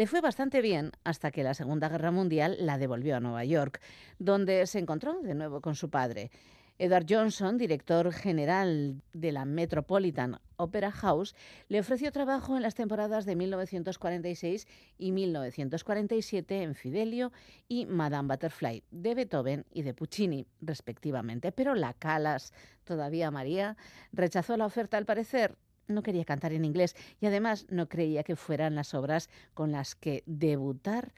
[0.03, 3.81] Le fue bastante bien hasta que la Segunda Guerra Mundial la devolvió a Nueva York,
[4.19, 6.33] donde se encontró de nuevo con su padre.
[6.77, 11.37] Edward Johnson, director general de la Metropolitan Opera House,
[11.69, 14.67] le ofreció trabajo en las temporadas de 1946
[14.99, 17.31] y 1947 en Fidelio
[17.69, 21.53] y Madame Butterfly, de Beethoven y de Puccini, respectivamente.
[21.53, 23.77] Pero la Calas, todavía María,
[24.11, 25.57] rechazó la oferta al parecer.
[25.89, 29.95] No quería cantar en inglés y además no creía que fueran las obras con las
[29.95, 31.13] que debutar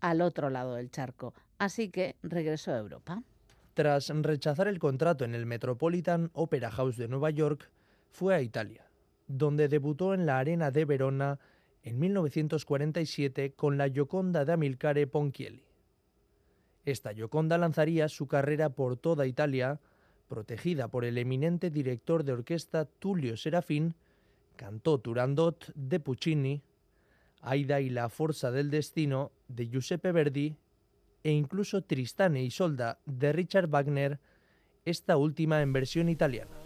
[0.00, 1.34] al otro lado del charco.
[1.58, 3.22] Así que regresó a Europa.
[3.74, 7.70] Tras rechazar el contrato en el Metropolitan Opera House de Nueva York,
[8.10, 8.86] fue a Italia,
[9.26, 11.38] donde debutó en la Arena de Verona
[11.82, 15.64] en 1947 con la Gioconda de Amilcare Ponchielli.
[16.86, 19.80] Esta Gioconda lanzaría su carrera por toda Italia,
[20.28, 23.94] protegida por el eminente director de orquesta Tullio Serafín,
[24.56, 26.62] cantó Turandot de Puccini,
[27.42, 30.56] Aida y la Forza del Destino de Giuseppe Verdi
[31.22, 34.18] e incluso Tristane y Solda de Richard Wagner,
[34.84, 36.65] esta última en versión italiana.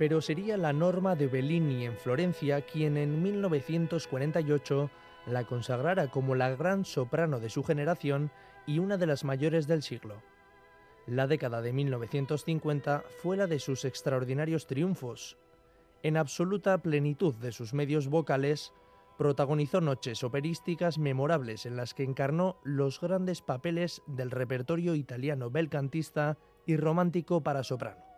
[0.00, 4.90] Pero sería la Norma de Bellini en Florencia quien en 1948
[5.26, 8.30] la consagrara como la gran soprano de su generación
[8.66, 10.22] y una de las mayores del siglo.
[11.06, 15.36] La década de 1950 fue la de sus extraordinarios triunfos.
[16.02, 18.72] En absoluta plenitud de sus medios vocales,
[19.18, 26.38] protagonizó noches operísticas memorables en las que encarnó los grandes papeles del repertorio italiano belcantista
[26.64, 28.09] y romántico para soprano.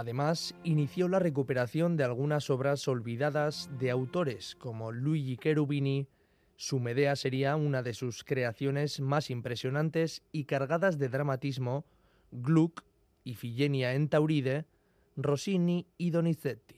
[0.00, 6.08] Además, inició la recuperación de algunas obras olvidadas de autores como Luigi Cherubini.
[6.56, 11.84] Su Medea sería una de sus creaciones más impresionantes y cargadas de dramatismo,
[12.32, 12.82] Gluck,
[13.24, 14.64] Ifigenia en Tauride,
[15.18, 16.76] Rossini y Donizetti.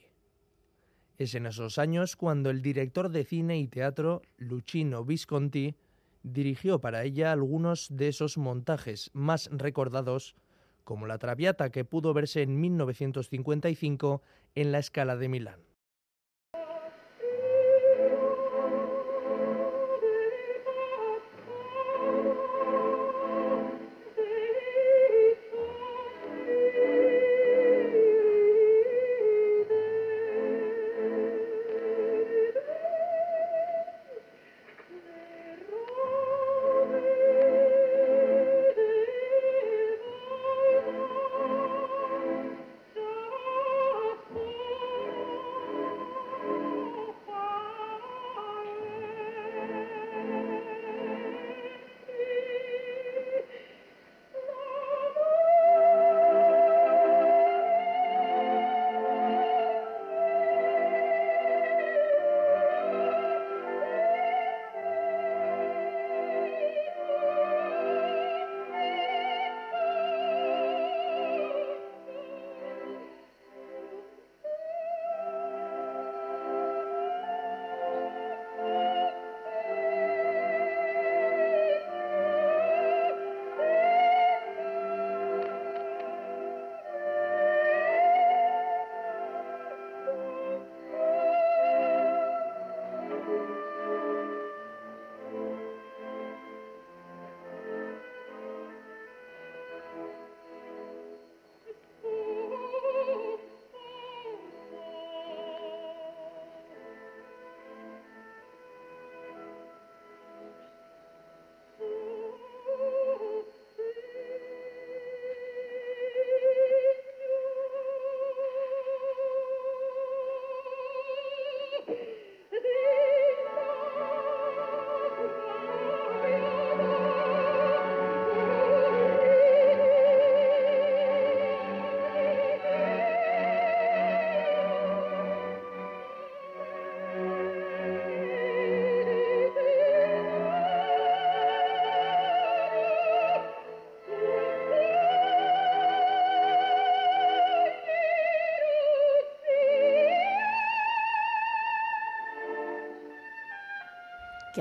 [1.17, 5.77] Es en esos años cuando el director de cine y teatro, Luchino Visconti,
[6.23, 10.35] dirigió para ella algunos de esos montajes más recordados,
[10.83, 14.21] como la Traviata que pudo verse en 1955
[14.55, 15.72] en la Escala de Milán.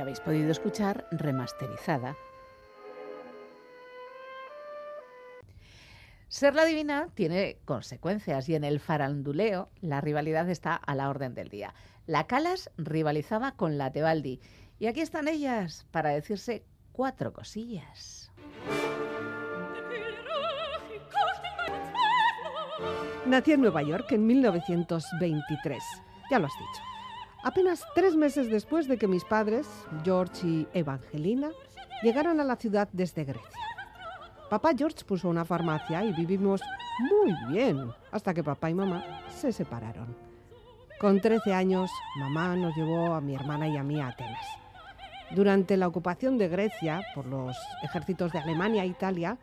[0.02, 2.16] Habéis podido escuchar remasterizada.
[6.28, 11.34] Ser la divina tiene consecuencias y en el faranduleo la rivalidad está a la orden
[11.34, 11.74] del día.
[12.06, 14.40] La Calas rivalizaba con la Tebaldi
[14.78, 18.30] y aquí están ellas para decirse cuatro cosillas.
[23.26, 25.82] Nací en Nueva York en 1923,
[26.30, 26.91] ya lo has dicho.
[27.42, 29.66] Apenas tres meses después de que mis padres,
[30.04, 31.50] George y Evangelina,
[32.02, 33.50] llegaran a la ciudad desde Grecia.
[34.48, 36.60] Papá George puso una farmacia y vivimos
[37.00, 40.14] muy bien hasta que papá y mamá se separaron.
[41.00, 44.46] Con 13 años, mamá nos llevó a mi hermana y a mí a Atenas.
[45.32, 49.36] Durante la ocupación de Grecia por los ejércitos de Alemania e Italia,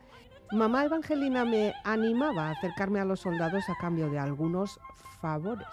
[0.52, 4.80] mamá Evangelina me animaba a acercarme a los soldados a cambio de algunos
[5.20, 5.66] favores.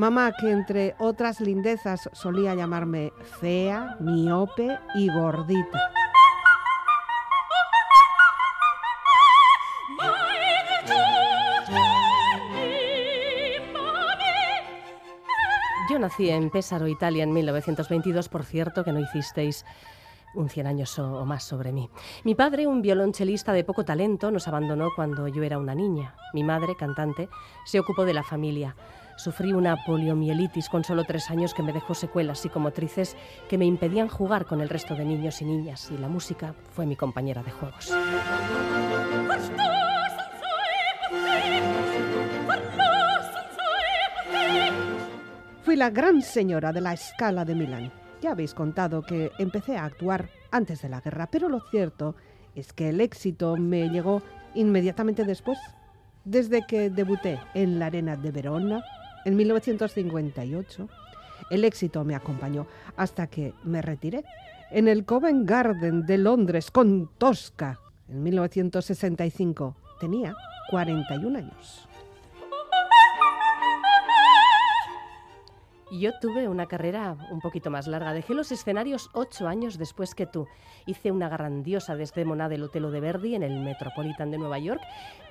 [0.00, 5.78] Mamá, que entre otras lindezas solía llamarme fea, miope y gordita.
[15.90, 19.66] Yo nací en Pésaro, Italia, en 1922, por cierto, que no hicisteis
[20.34, 21.90] un 100 años o más sobre mí.
[22.24, 26.14] Mi padre, un violonchelista de poco talento, nos abandonó cuando yo era una niña.
[26.32, 27.28] Mi madre, cantante,
[27.66, 28.74] se ocupó de la familia.
[29.20, 33.18] Sufrí una poliomielitis con solo tres años que me dejó secuelas psicomotrices
[33.50, 36.86] que me impedían jugar con el resto de niños y niñas y la música fue
[36.86, 37.92] mi compañera de juegos.
[45.64, 47.92] Fui la gran señora de la escala de Milán.
[48.22, 52.16] Ya habéis contado que empecé a actuar antes de la guerra, pero lo cierto
[52.54, 54.22] es que el éxito me llegó
[54.54, 55.58] inmediatamente después.
[56.24, 58.82] Desde que debuté en la Arena de Verona
[59.24, 60.88] en 1958,
[61.50, 62.66] el éxito me acompañó
[62.96, 64.24] hasta que me retiré
[64.70, 69.76] en el Covent Garden de Londres con Tosca en 1965.
[70.00, 70.34] Tenía
[70.70, 71.89] 41 años.
[75.90, 78.12] Yo tuve una carrera un poquito más larga.
[78.12, 80.46] Dejé los escenarios ocho años después que tú.
[80.86, 84.80] Hice una grandiosa desdémona del Otelo de Verdi en el Metropolitan de Nueva York,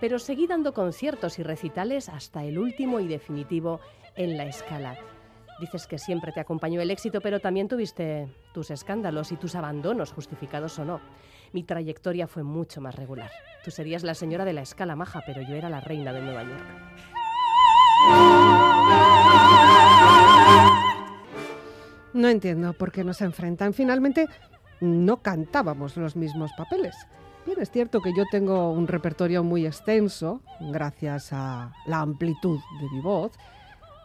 [0.01, 3.79] pero seguí dando conciertos y recitales hasta el último y definitivo
[4.15, 4.97] en la escala.
[5.61, 10.11] Dices que siempre te acompañó el éxito, pero también tuviste tus escándalos y tus abandonos,
[10.11, 10.99] justificados o no.
[11.53, 13.31] Mi trayectoria fue mucho más regular.
[13.63, 16.43] Tú serías la señora de la escala maja, pero yo era la reina de Nueva
[16.43, 16.65] York.
[22.13, 23.73] No entiendo por qué nos enfrentan.
[23.73, 24.27] Finalmente,
[24.81, 26.95] no cantábamos los mismos papeles.
[27.45, 32.89] Bien, es cierto que yo tengo un repertorio muy extenso, gracias a la amplitud de
[32.89, 33.31] mi voz.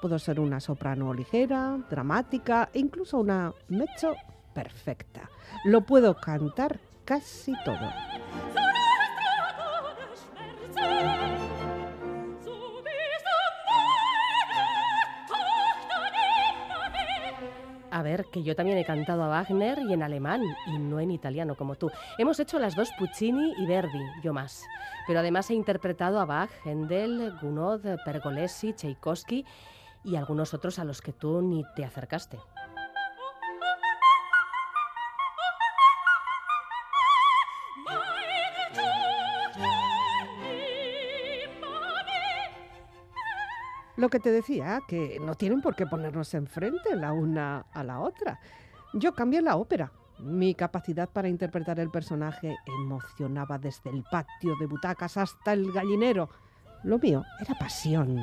[0.01, 4.15] Puedo ser una soprano ligera, dramática e incluso una mezzo
[4.55, 5.29] perfecta.
[5.65, 7.91] Lo puedo cantar casi todo.
[17.95, 21.13] A ver, que yo también he cantado a Wagner y en alemán, y no en
[21.13, 21.93] italiano como tú.
[22.19, 24.65] Hemos hecho las dos Puccini y Verdi, yo más.
[25.07, 29.47] Pero además he interpretado a Bach, Händel, Gounod, Pergolesi, Tchaikovsky
[30.03, 32.41] y algunos otros a los que tú ni te acercaste.
[43.97, 48.01] Lo que te decía, que no tienen por qué ponernos enfrente la una a la
[48.01, 48.41] otra.
[48.93, 49.93] Yo cambié la ópera.
[50.19, 56.29] Mi capacidad para interpretar el personaje emocionaba desde el patio de butacas hasta el gallinero.
[56.83, 58.21] Lo mío era pasión.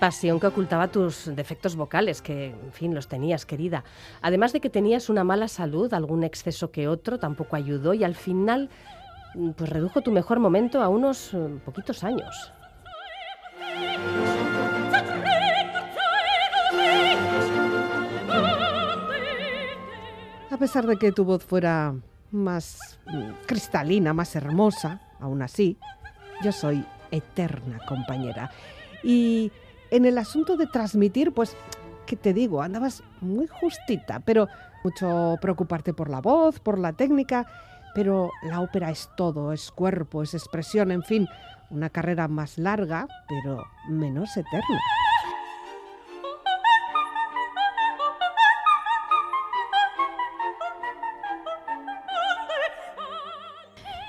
[0.00, 3.82] Pasión que ocultaba tus defectos vocales, que, en fin, los tenías, querida.
[4.20, 8.14] Además de que tenías una mala salud, algún exceso que otro tampoco ayudó y al
[8.14, 8.68] final,
[9.56, 12.52] pues redujo tu mejor momento a unos eh, poquitos años.
[20.50, 21.94] A pesar de que tu voz fuera
[22.30, 25.76] más mm, cristalina, más hermosa, aún así,
[26.42, 28.50] yo soy eterna compañera.
[29.02, 29.52] Y
[29.90, 31.56] en el asunto de transmitir, pues,
[32.06, 32.62] ¿qué te digo?
[32.62, 34.48] Andabas muy justita, pero
[34.82, 37.46] mucho preocuparte por la voz, por la técnica,
[37.96, 41.26] pero la ópera es todo, es cuerpo, es expresión, en fin,
[41.70, 44.80] una carrera más larga, pero menos eterna.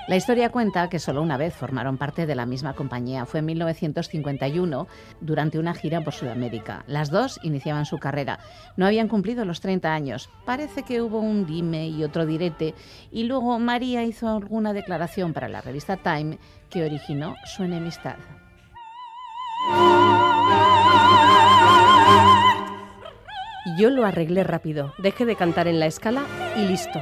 [0.08, 3.26] La historia cuenta que solo una vez formaron parte de la misma compañía.
[3.26, 4.88] Fue en 1951,
[5.20, 6.82] durante una gira por Sudamérica.
[6.86, 8.38] Las dos iniciaban su carrera.
[8.78, 10.30] No habían cumplido los 30 años.
[10.46, 12.74] Parece que hubo un dime y otro direte.
[13.10, 16.38] Y luego María hizo alguna declaración para la revista Time
[16.70, 18.16] que originó su enemistad.
[23.78, 24.94] Yo lo arreglé rápido.
[24.96, 26.22] Dejé de cantar en la escala
[26.56, 26.98] y listo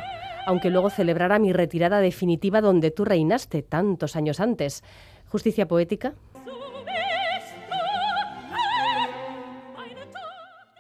[0.46, 4.82] aunque luego celebrara mi retirada definitiva donde tú reinaste tantos años antes.
[5.28, 6.14] ¿Justicia poética?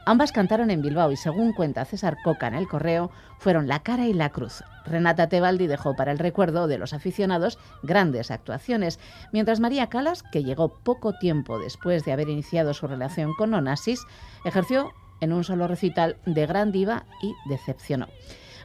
[0.08, 3.10] Ambas cantaron en Bilbao y según cuenta César Coca en el correo,
[3.40, 4.62] fueron la cara y la cruz.
[4.84, 9.00] Renata Tebaldi dejó para el recuerdo de los aficionados grandes actuaciones,
[9.32, 14.06] mientras María Calas, que llegó poco tiempo después de haber iniciado su relación con Onassis,
[14.44, 18.06] ejerció en un solo recital de gran diva y decepcionó.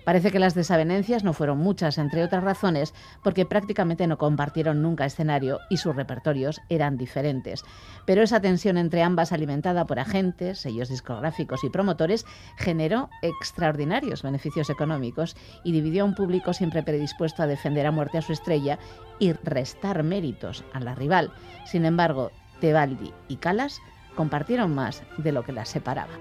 [0.03, 5.05] Parece que las desavenencias no fueron muchas, entre otras razones, porque prácticamente no compartieron nunca
[5.05, 7.63] escenario y sus repertorios eran diferentes.
[8.05, 12.25] Pero esa tensión entre ambas, alimentada por agentes, sellos discográficos y promotores,
[12.57, 18.17] generó extraordinarios beneficios económicos y dividió a un público siempre predispuesto a defender a muerte
[18.17, 18.79] a su estrella
[19.19, 21.31] y restar méritos a la rival.
[21.65, 23.79] Sin embargo, Tebaldi y Calas
[24.15, 26.13] compartieron más de lo que las separaba.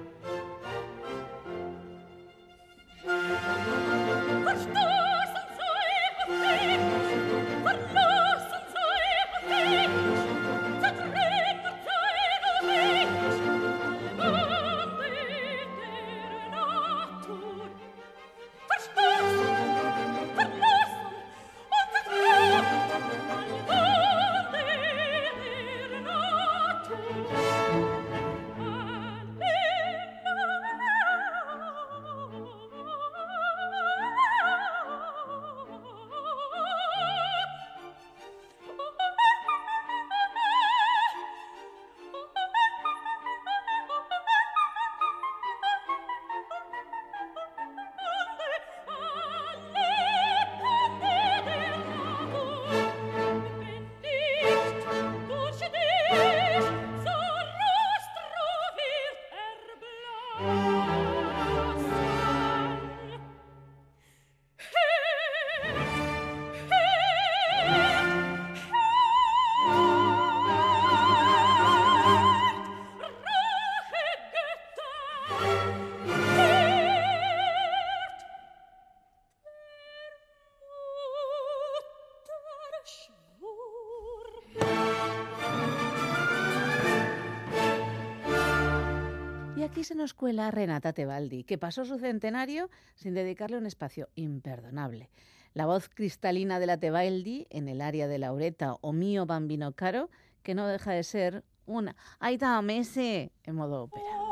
[90.00, 90.16] Nos
[90.50, 95.10] Renata Tebaldi, que pasó su centenario sin dedicarle un espacio imperdonable.
[95.52, 100.08] La voz cristalina de la Tebaldi en el área de Laureta o Mío Bambino Caro,
[100.42, 103.32] que no deja de ser una ¡Ay, dame ese!
[103.44, 104.29] en modo ópera.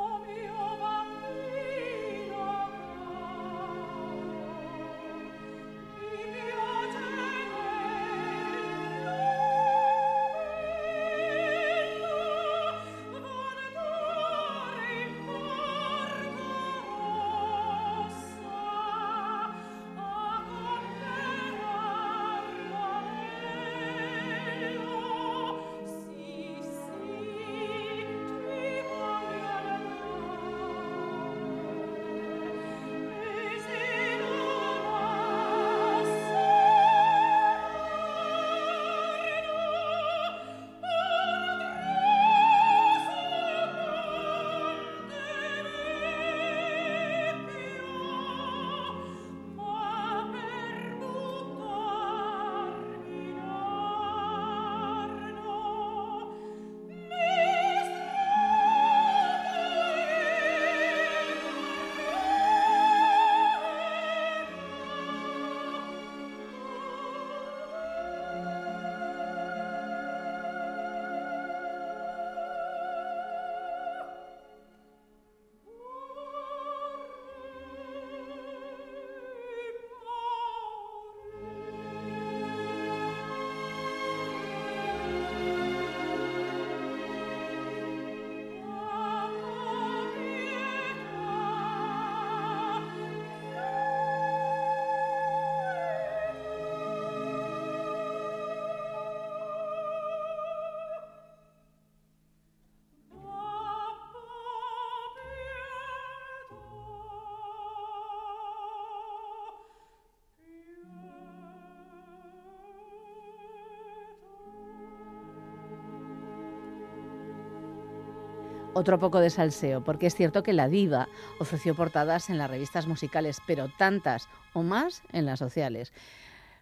[118.79, 121.09] Otro poco de salseo, porque es cierto que la diva
[121.41, 125.93] ofreció portadas en las revistas musicales, pero tantas o más en las sociales.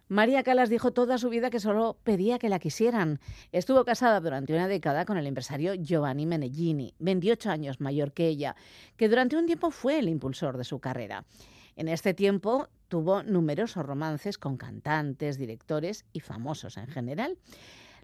[0.07, 3.19] María Calas dijo toda su vida que solo pedía que la quisieran.
[3.51, 8.55] Estuvo casada durante una década con el empresario Giovanni Menegini, 28 años mayor que ella,
[8.95, 11.23] que durante un tiempo fue el impulsor de su carrera.
[11.75, 17.37] En este tiempo tuvo numerosos romances con cantantes, directores y famosos en general.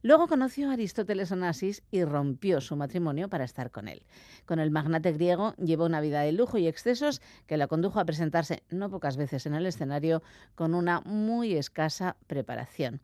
[0.03, 4.03] Luego conoció a Aristóteles Onassis y rompió su matrimonio para estar con él.
[4.45, 8.05] Con el magnate griego llevó una vida de lujo y excesos que la condujo a
[8.05, 10.21] presentarse no pocas veces en el escenario
[10.55, 12.99] con una muy escasa preparación.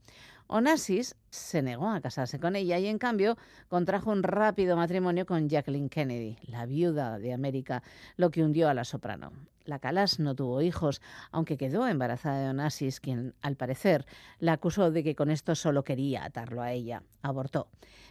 [0.48, 3.38] Onassis se negó a casarse con ella y en cambio
[3.70, 7.82] contrajo un rápido matrimonio con Jacqueline Kennedy, la viuda de América,
[8.18, 9.32] lo que hundió a la soprano.
[9.70, 11.02] La Calas no tuvo hijos,
[11.32, 14.06] aunque quedó embarazada de Onassis, quien, al parecer,
[14.40, 17.04] la acusó de que con esto solo quería atarlo a ella.
[17.22, 17.68] Abortó.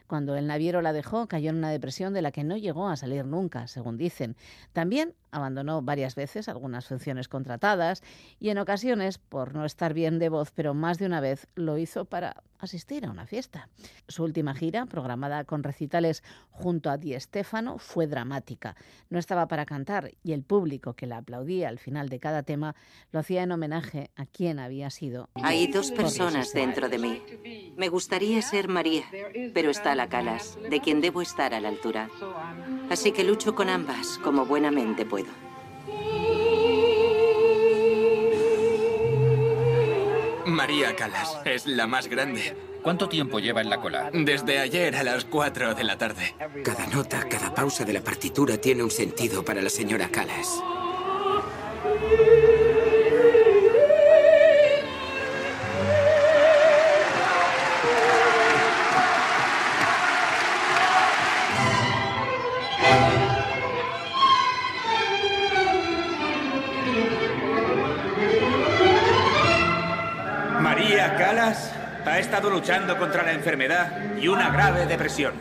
[0.06, 2.96] Cuando el naviero la dejó, cayó en una depresión de la que no llegó a
[2.96, 4.36] salir nunca, según dicen.
[4.72, 8.02] También abandonó varias veces algunas funciones contratadas
[8.38, 11.78] y en ocasiones, por no estar bien de voz, pero más de una vez lo
[11.78, 13.68] hizo para asistir a una fiesta.
[14.08, 18.74] Su última gira, programada con recitales junto a Di Stefano, fue dramática.
[19.10, 22.74] No estaba para cantar y el público que la aplaudía al final de cada tema
[23.12, 25.28] lo hacía en homenaje a quien había sido.
[25.34, 27.22] Hay dos personas dentro de mí.
[27.76, 29.04] Me gustaría ser María,
[29.54, 32.08] pero está la Calas, de quien debo estar a la altura.
[32.90, 35.17] Así que lucho con ambas como buenamente puedo.
[40.46, 42.56] María Calas es la más grande.
[42.82, 44.10] ¿Cuánto tiempo lleva en la cola?
[44.12, 46.34] Desde ayer a las 4 de la tarde.
[46.64, 50.62] Cada nota, cada pausa de la partitura tiene un sentido para la señora Calas.
[72.58, 75.32] Luchando contra la enfermedad y una grave depresión.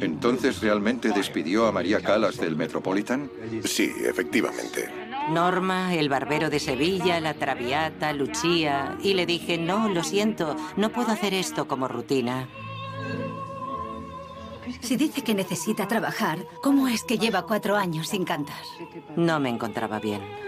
[0.00, 3.30] ¿Entonces realmente despidió a María Calas del Metropolitan?
[3.64, 4.88] Sí, efectivamente.
[5.30, 8.96] Norma, el barbero de Sevilla, la Traviata, Lucía.
[9.00, 12.48] Y le dije, no, lo siento, no puedo hacer esto como rutina.
[14.80, 18.64] Si dice que necesita trabajar, ¿cómo es que lleva cuatro años sin cantar?
[19.16, 20.43] No me encontraba bien.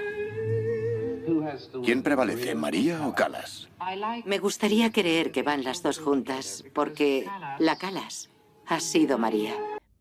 [1.84, 3.68] ¿Quién prevalece, María o Calas?
[4.24, 7.26] Me gustaría creer que van las dos juntas, porque
[7.58, 8.30] la Calas
[8.66, 9.54] ha sido María.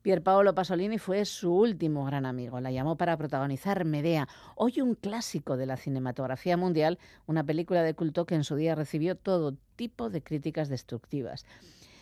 [0.06, 2.60] Pierpaolo Pasolini fue su último gran amigo.
[2.60, 7.96] La llamó para protagonizar Medea, hoy un clásico de la cinematografía mundial, una película de
[7.96, 11.44] culto que en su día recibió todo tipo de críticas destructivas.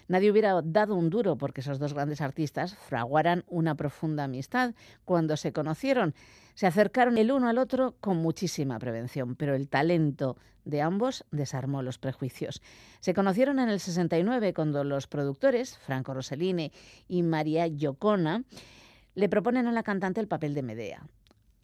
[0.07, 4.73] Nadie hubiera dado un duro porque esos dos grandes artistas fraguaran una profunda amistad.
[5.05, 6.13] Cuando se conocieron,
[6.55, 11.81] se acercaron el uno al otro con muchísima prevención, pero el talento de ambos desarmó
[11.81, 12.61] los prejuicios.
[12.99, 16.71] Se conocieron en el 69 cuando los productores, Franco Rossellini
[17.07, 18.43] y María Giocona,
[19.15, 21.03] le proponen a la cantante el papel de Medea.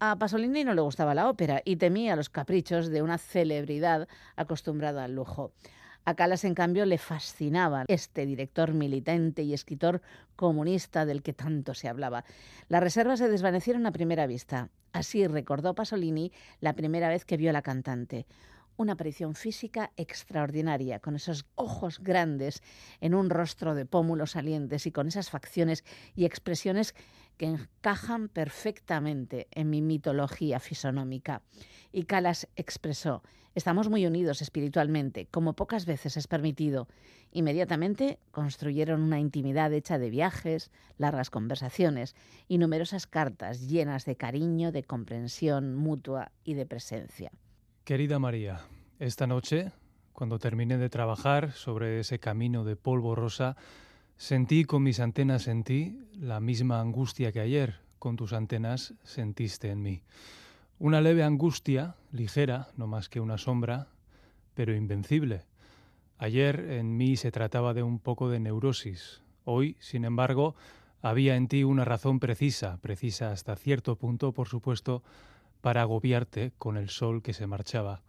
[0.02, 4.08] A Pasolini no le gustaba la ópera y temía los caprichos de una celebridad
[4.38, 5.52] acostumbrada al lujo.
[6.06, 10.02] A Calas, en cambio, le fascinaba este director militante y escritor
[10.36, 12.26] comunista del que tanto se hablaba.
[12.68, 14.70] Las reservas se desvanecieron a primera vista.
[14.92, 16.32] Así recordó Pasolini
[16.62, 18.26] la primera vez que vio a la cantante.
[18.80, 22.64] Una aparición física extraordinaria, con esos ojos grandes
[23.02, 25.84] en un rostro de pómulos salientes y con esas facciones
[26.16, 26.96] y expresiones
[27.36, 31.42] que encajan perfectamente en mi mitología fisonómica.
[31.92, 33.22] Y Calas expresó,
[33.54, 36.88] estamos muy unidos espiritualmente, como pocas veces es permitido.
[37.34, 42.16] Inmediatamente construyeron una intimidad hecha de viajes, largas conversaciones
[42.48, 47.34] y numerosas cartas llenas de cariño, de comprensión mutua y de presencia.
[47.90, 48.62] Querida María,
[49.00, 49.72] esta noche,
[50.14, 53.58] cuando terminé de trabajar sobre ese camino de polvo rosa,
[54.16, 59.72] sentí con mis antenas en ti la misma angustia que ayer con tus antenas sentiste
[59.72, 60.04] en mí.
[60.78, 63.88] Una leve angustia, ligera, no más que una sombra,
[64.54, 65.46] pero invencible.
[66.20, 69.24] Ayer en mí se trataba de un poco de neurosis.
[69.46, 70.54] Hoy, sin embargo,
[71.02, 75.02] había en ti una razón precisa, precisa hasta cierto punto, por supuesto,
[75.62, 78.02] para agobiarte con el sol que se marchaba.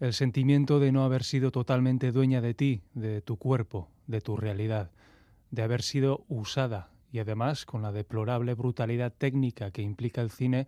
[0.00, 4.36] El sentimiento de no haber sido totalmente dueña de ti, de tu cuerpo, de tu
[4.36, 4.90] realidad,
[5.50, 10.66] de haber sido usada y además con la deplorable brutalidad técnica que implica el cine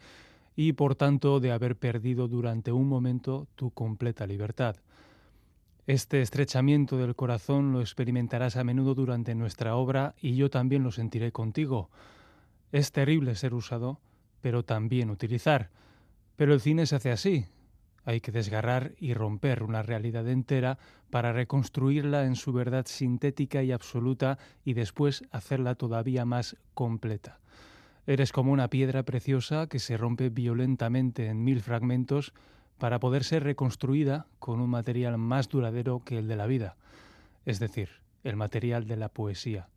[0.55, 4.77] y por tanto de haber perdido durante un momento tu completa libertad.
[5.87, 10.91] Este estrechamiento del corazón lo experimentarás a menudo durante nuestra obra y yo también lo
[10.91, 11.91] sentiré contigo.
[12.73, 14.01] Es terrible ser usado,
[14.41, 15.70] pero también utilizar.
[16.37, 17.47] Pero el cine se hace así.
[18.05, 20.79] Hay que desgarrar y romper una realidad entera
[21.11, 27.41] para reconstruirla en su verdad sintética y absoluta y después hacerla todavía más completa.
[28.07, 32.33] Eres como una piedra preciosa que se rompe violentamente en mil fragmentos
[32.79, 36.77] para poder ser reconstruida con un material más duradero que el de la vida,
[37.45, 37.89] es decir,
[38.23, 39.69] el material de la poesía.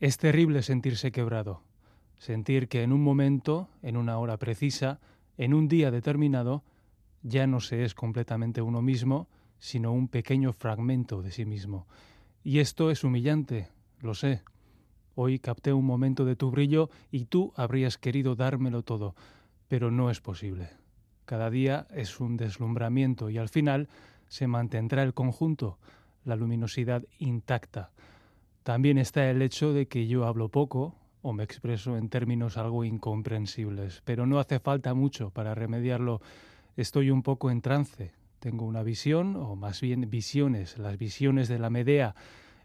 [0.00, 1.62] Es terrible sentirse quebrado,
[2.16, 5.00] sentir que en un momento, en una hora precisa,
[5.36, 6.62] en un día determinado,
[7.22, 9.28] ya no se es completamente uno mismo,
[9.58, 11.86] sino un pequeño fragmento de sí mismo.
[12.42, 13.68] Y esto es humillante,
[14.00, 14.42] lo sé.
[15.14, 19.14] Hoy capté un momento de tu brillo y tú habrías querido dármelo todo,
[19.68, 20.70] pero no es posible.
[21.24, 23.88] Cada día es un deslumbramiento y al final
[24.26, 25.78] se mantendrá el conjunto,
[26.24, 27.90] la luminosidad intacta.
[28.62, 32.84] También está el hecho de que yo hablo poco o me expreso en términos algo
[32.84, 36.20] incomprensibles, pero no hace falta mucho para remediarlo.
[36.76, 38.12] Estoy un poco en trance.
[38.40, 42.16] Tengo una visión, o más bien visiones, las visiones de la Medea.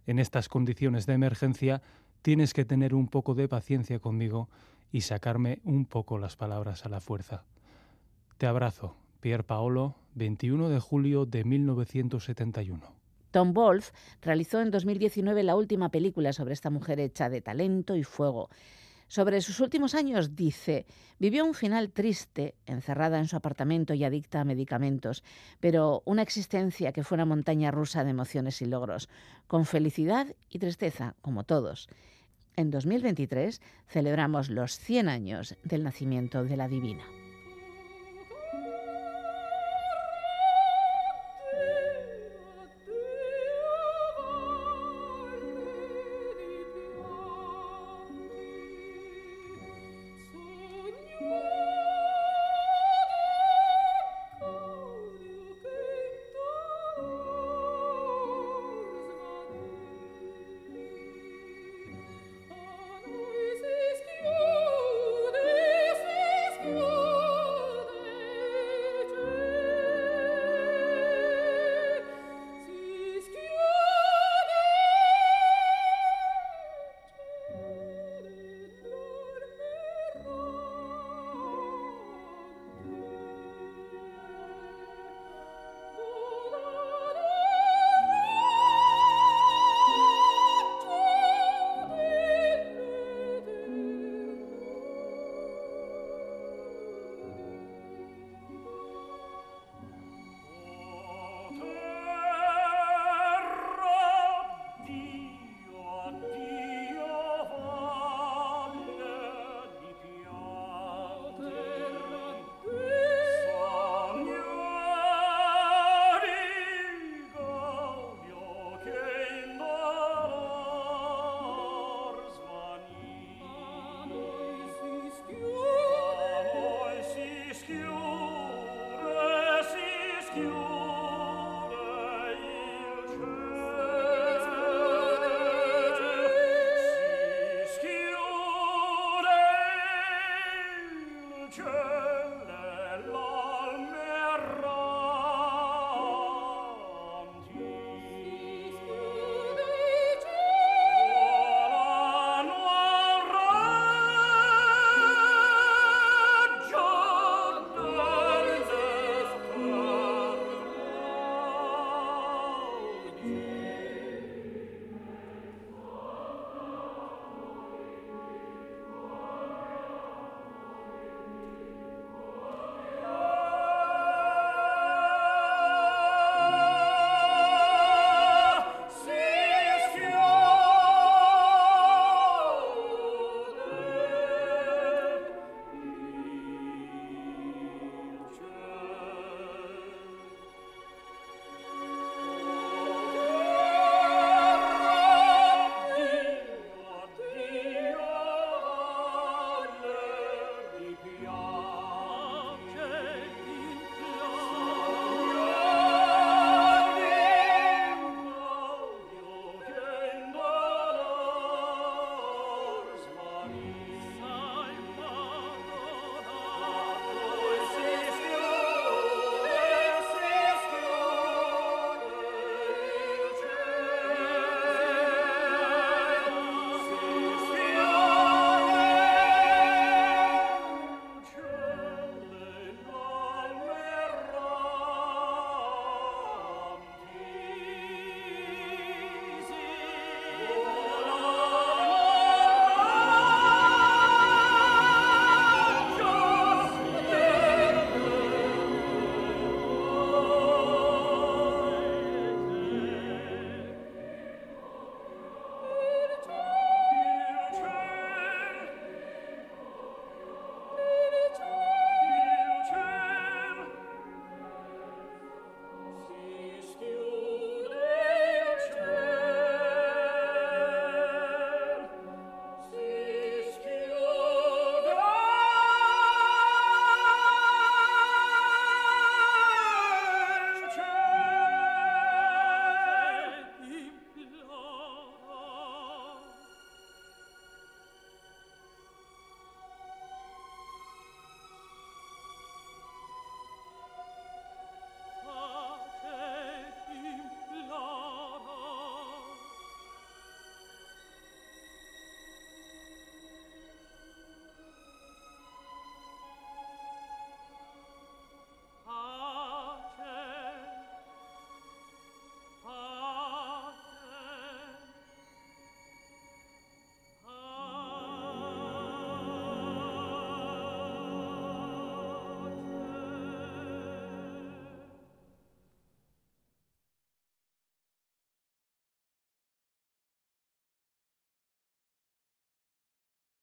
[0.08, 1.84] En estas condiciones de emergencia
[2.24, 4.50] tienes que tener un poco de paciencia conmigo
[4.92, 7.44] y sacarme un poco las palabras a la fuerza.
[8.38, 12.97] Te abrazo, Pier Paolo, 21 de julio de 1971.
[13.32, 13.92] Tom Wolfe
[14.22, 18.50] realizó en 2019 la última película sobre esta mujer hecha de talento y fuego.
[19.10, 20.86] Sobre sus últimos años dice,
[21.18, 25.24] vivió un final triste, encerrada en su apartamento y adicta a medicamentos,
[25.62, 29.08] pero una existencia que fue una montaña rusa de emociones y logros,
[29.48, 31.88] con felicidad y tristeza, como todos.
[32.58, 37.06] En 2023 celebramos los 100 años del nacimiento de la Divina.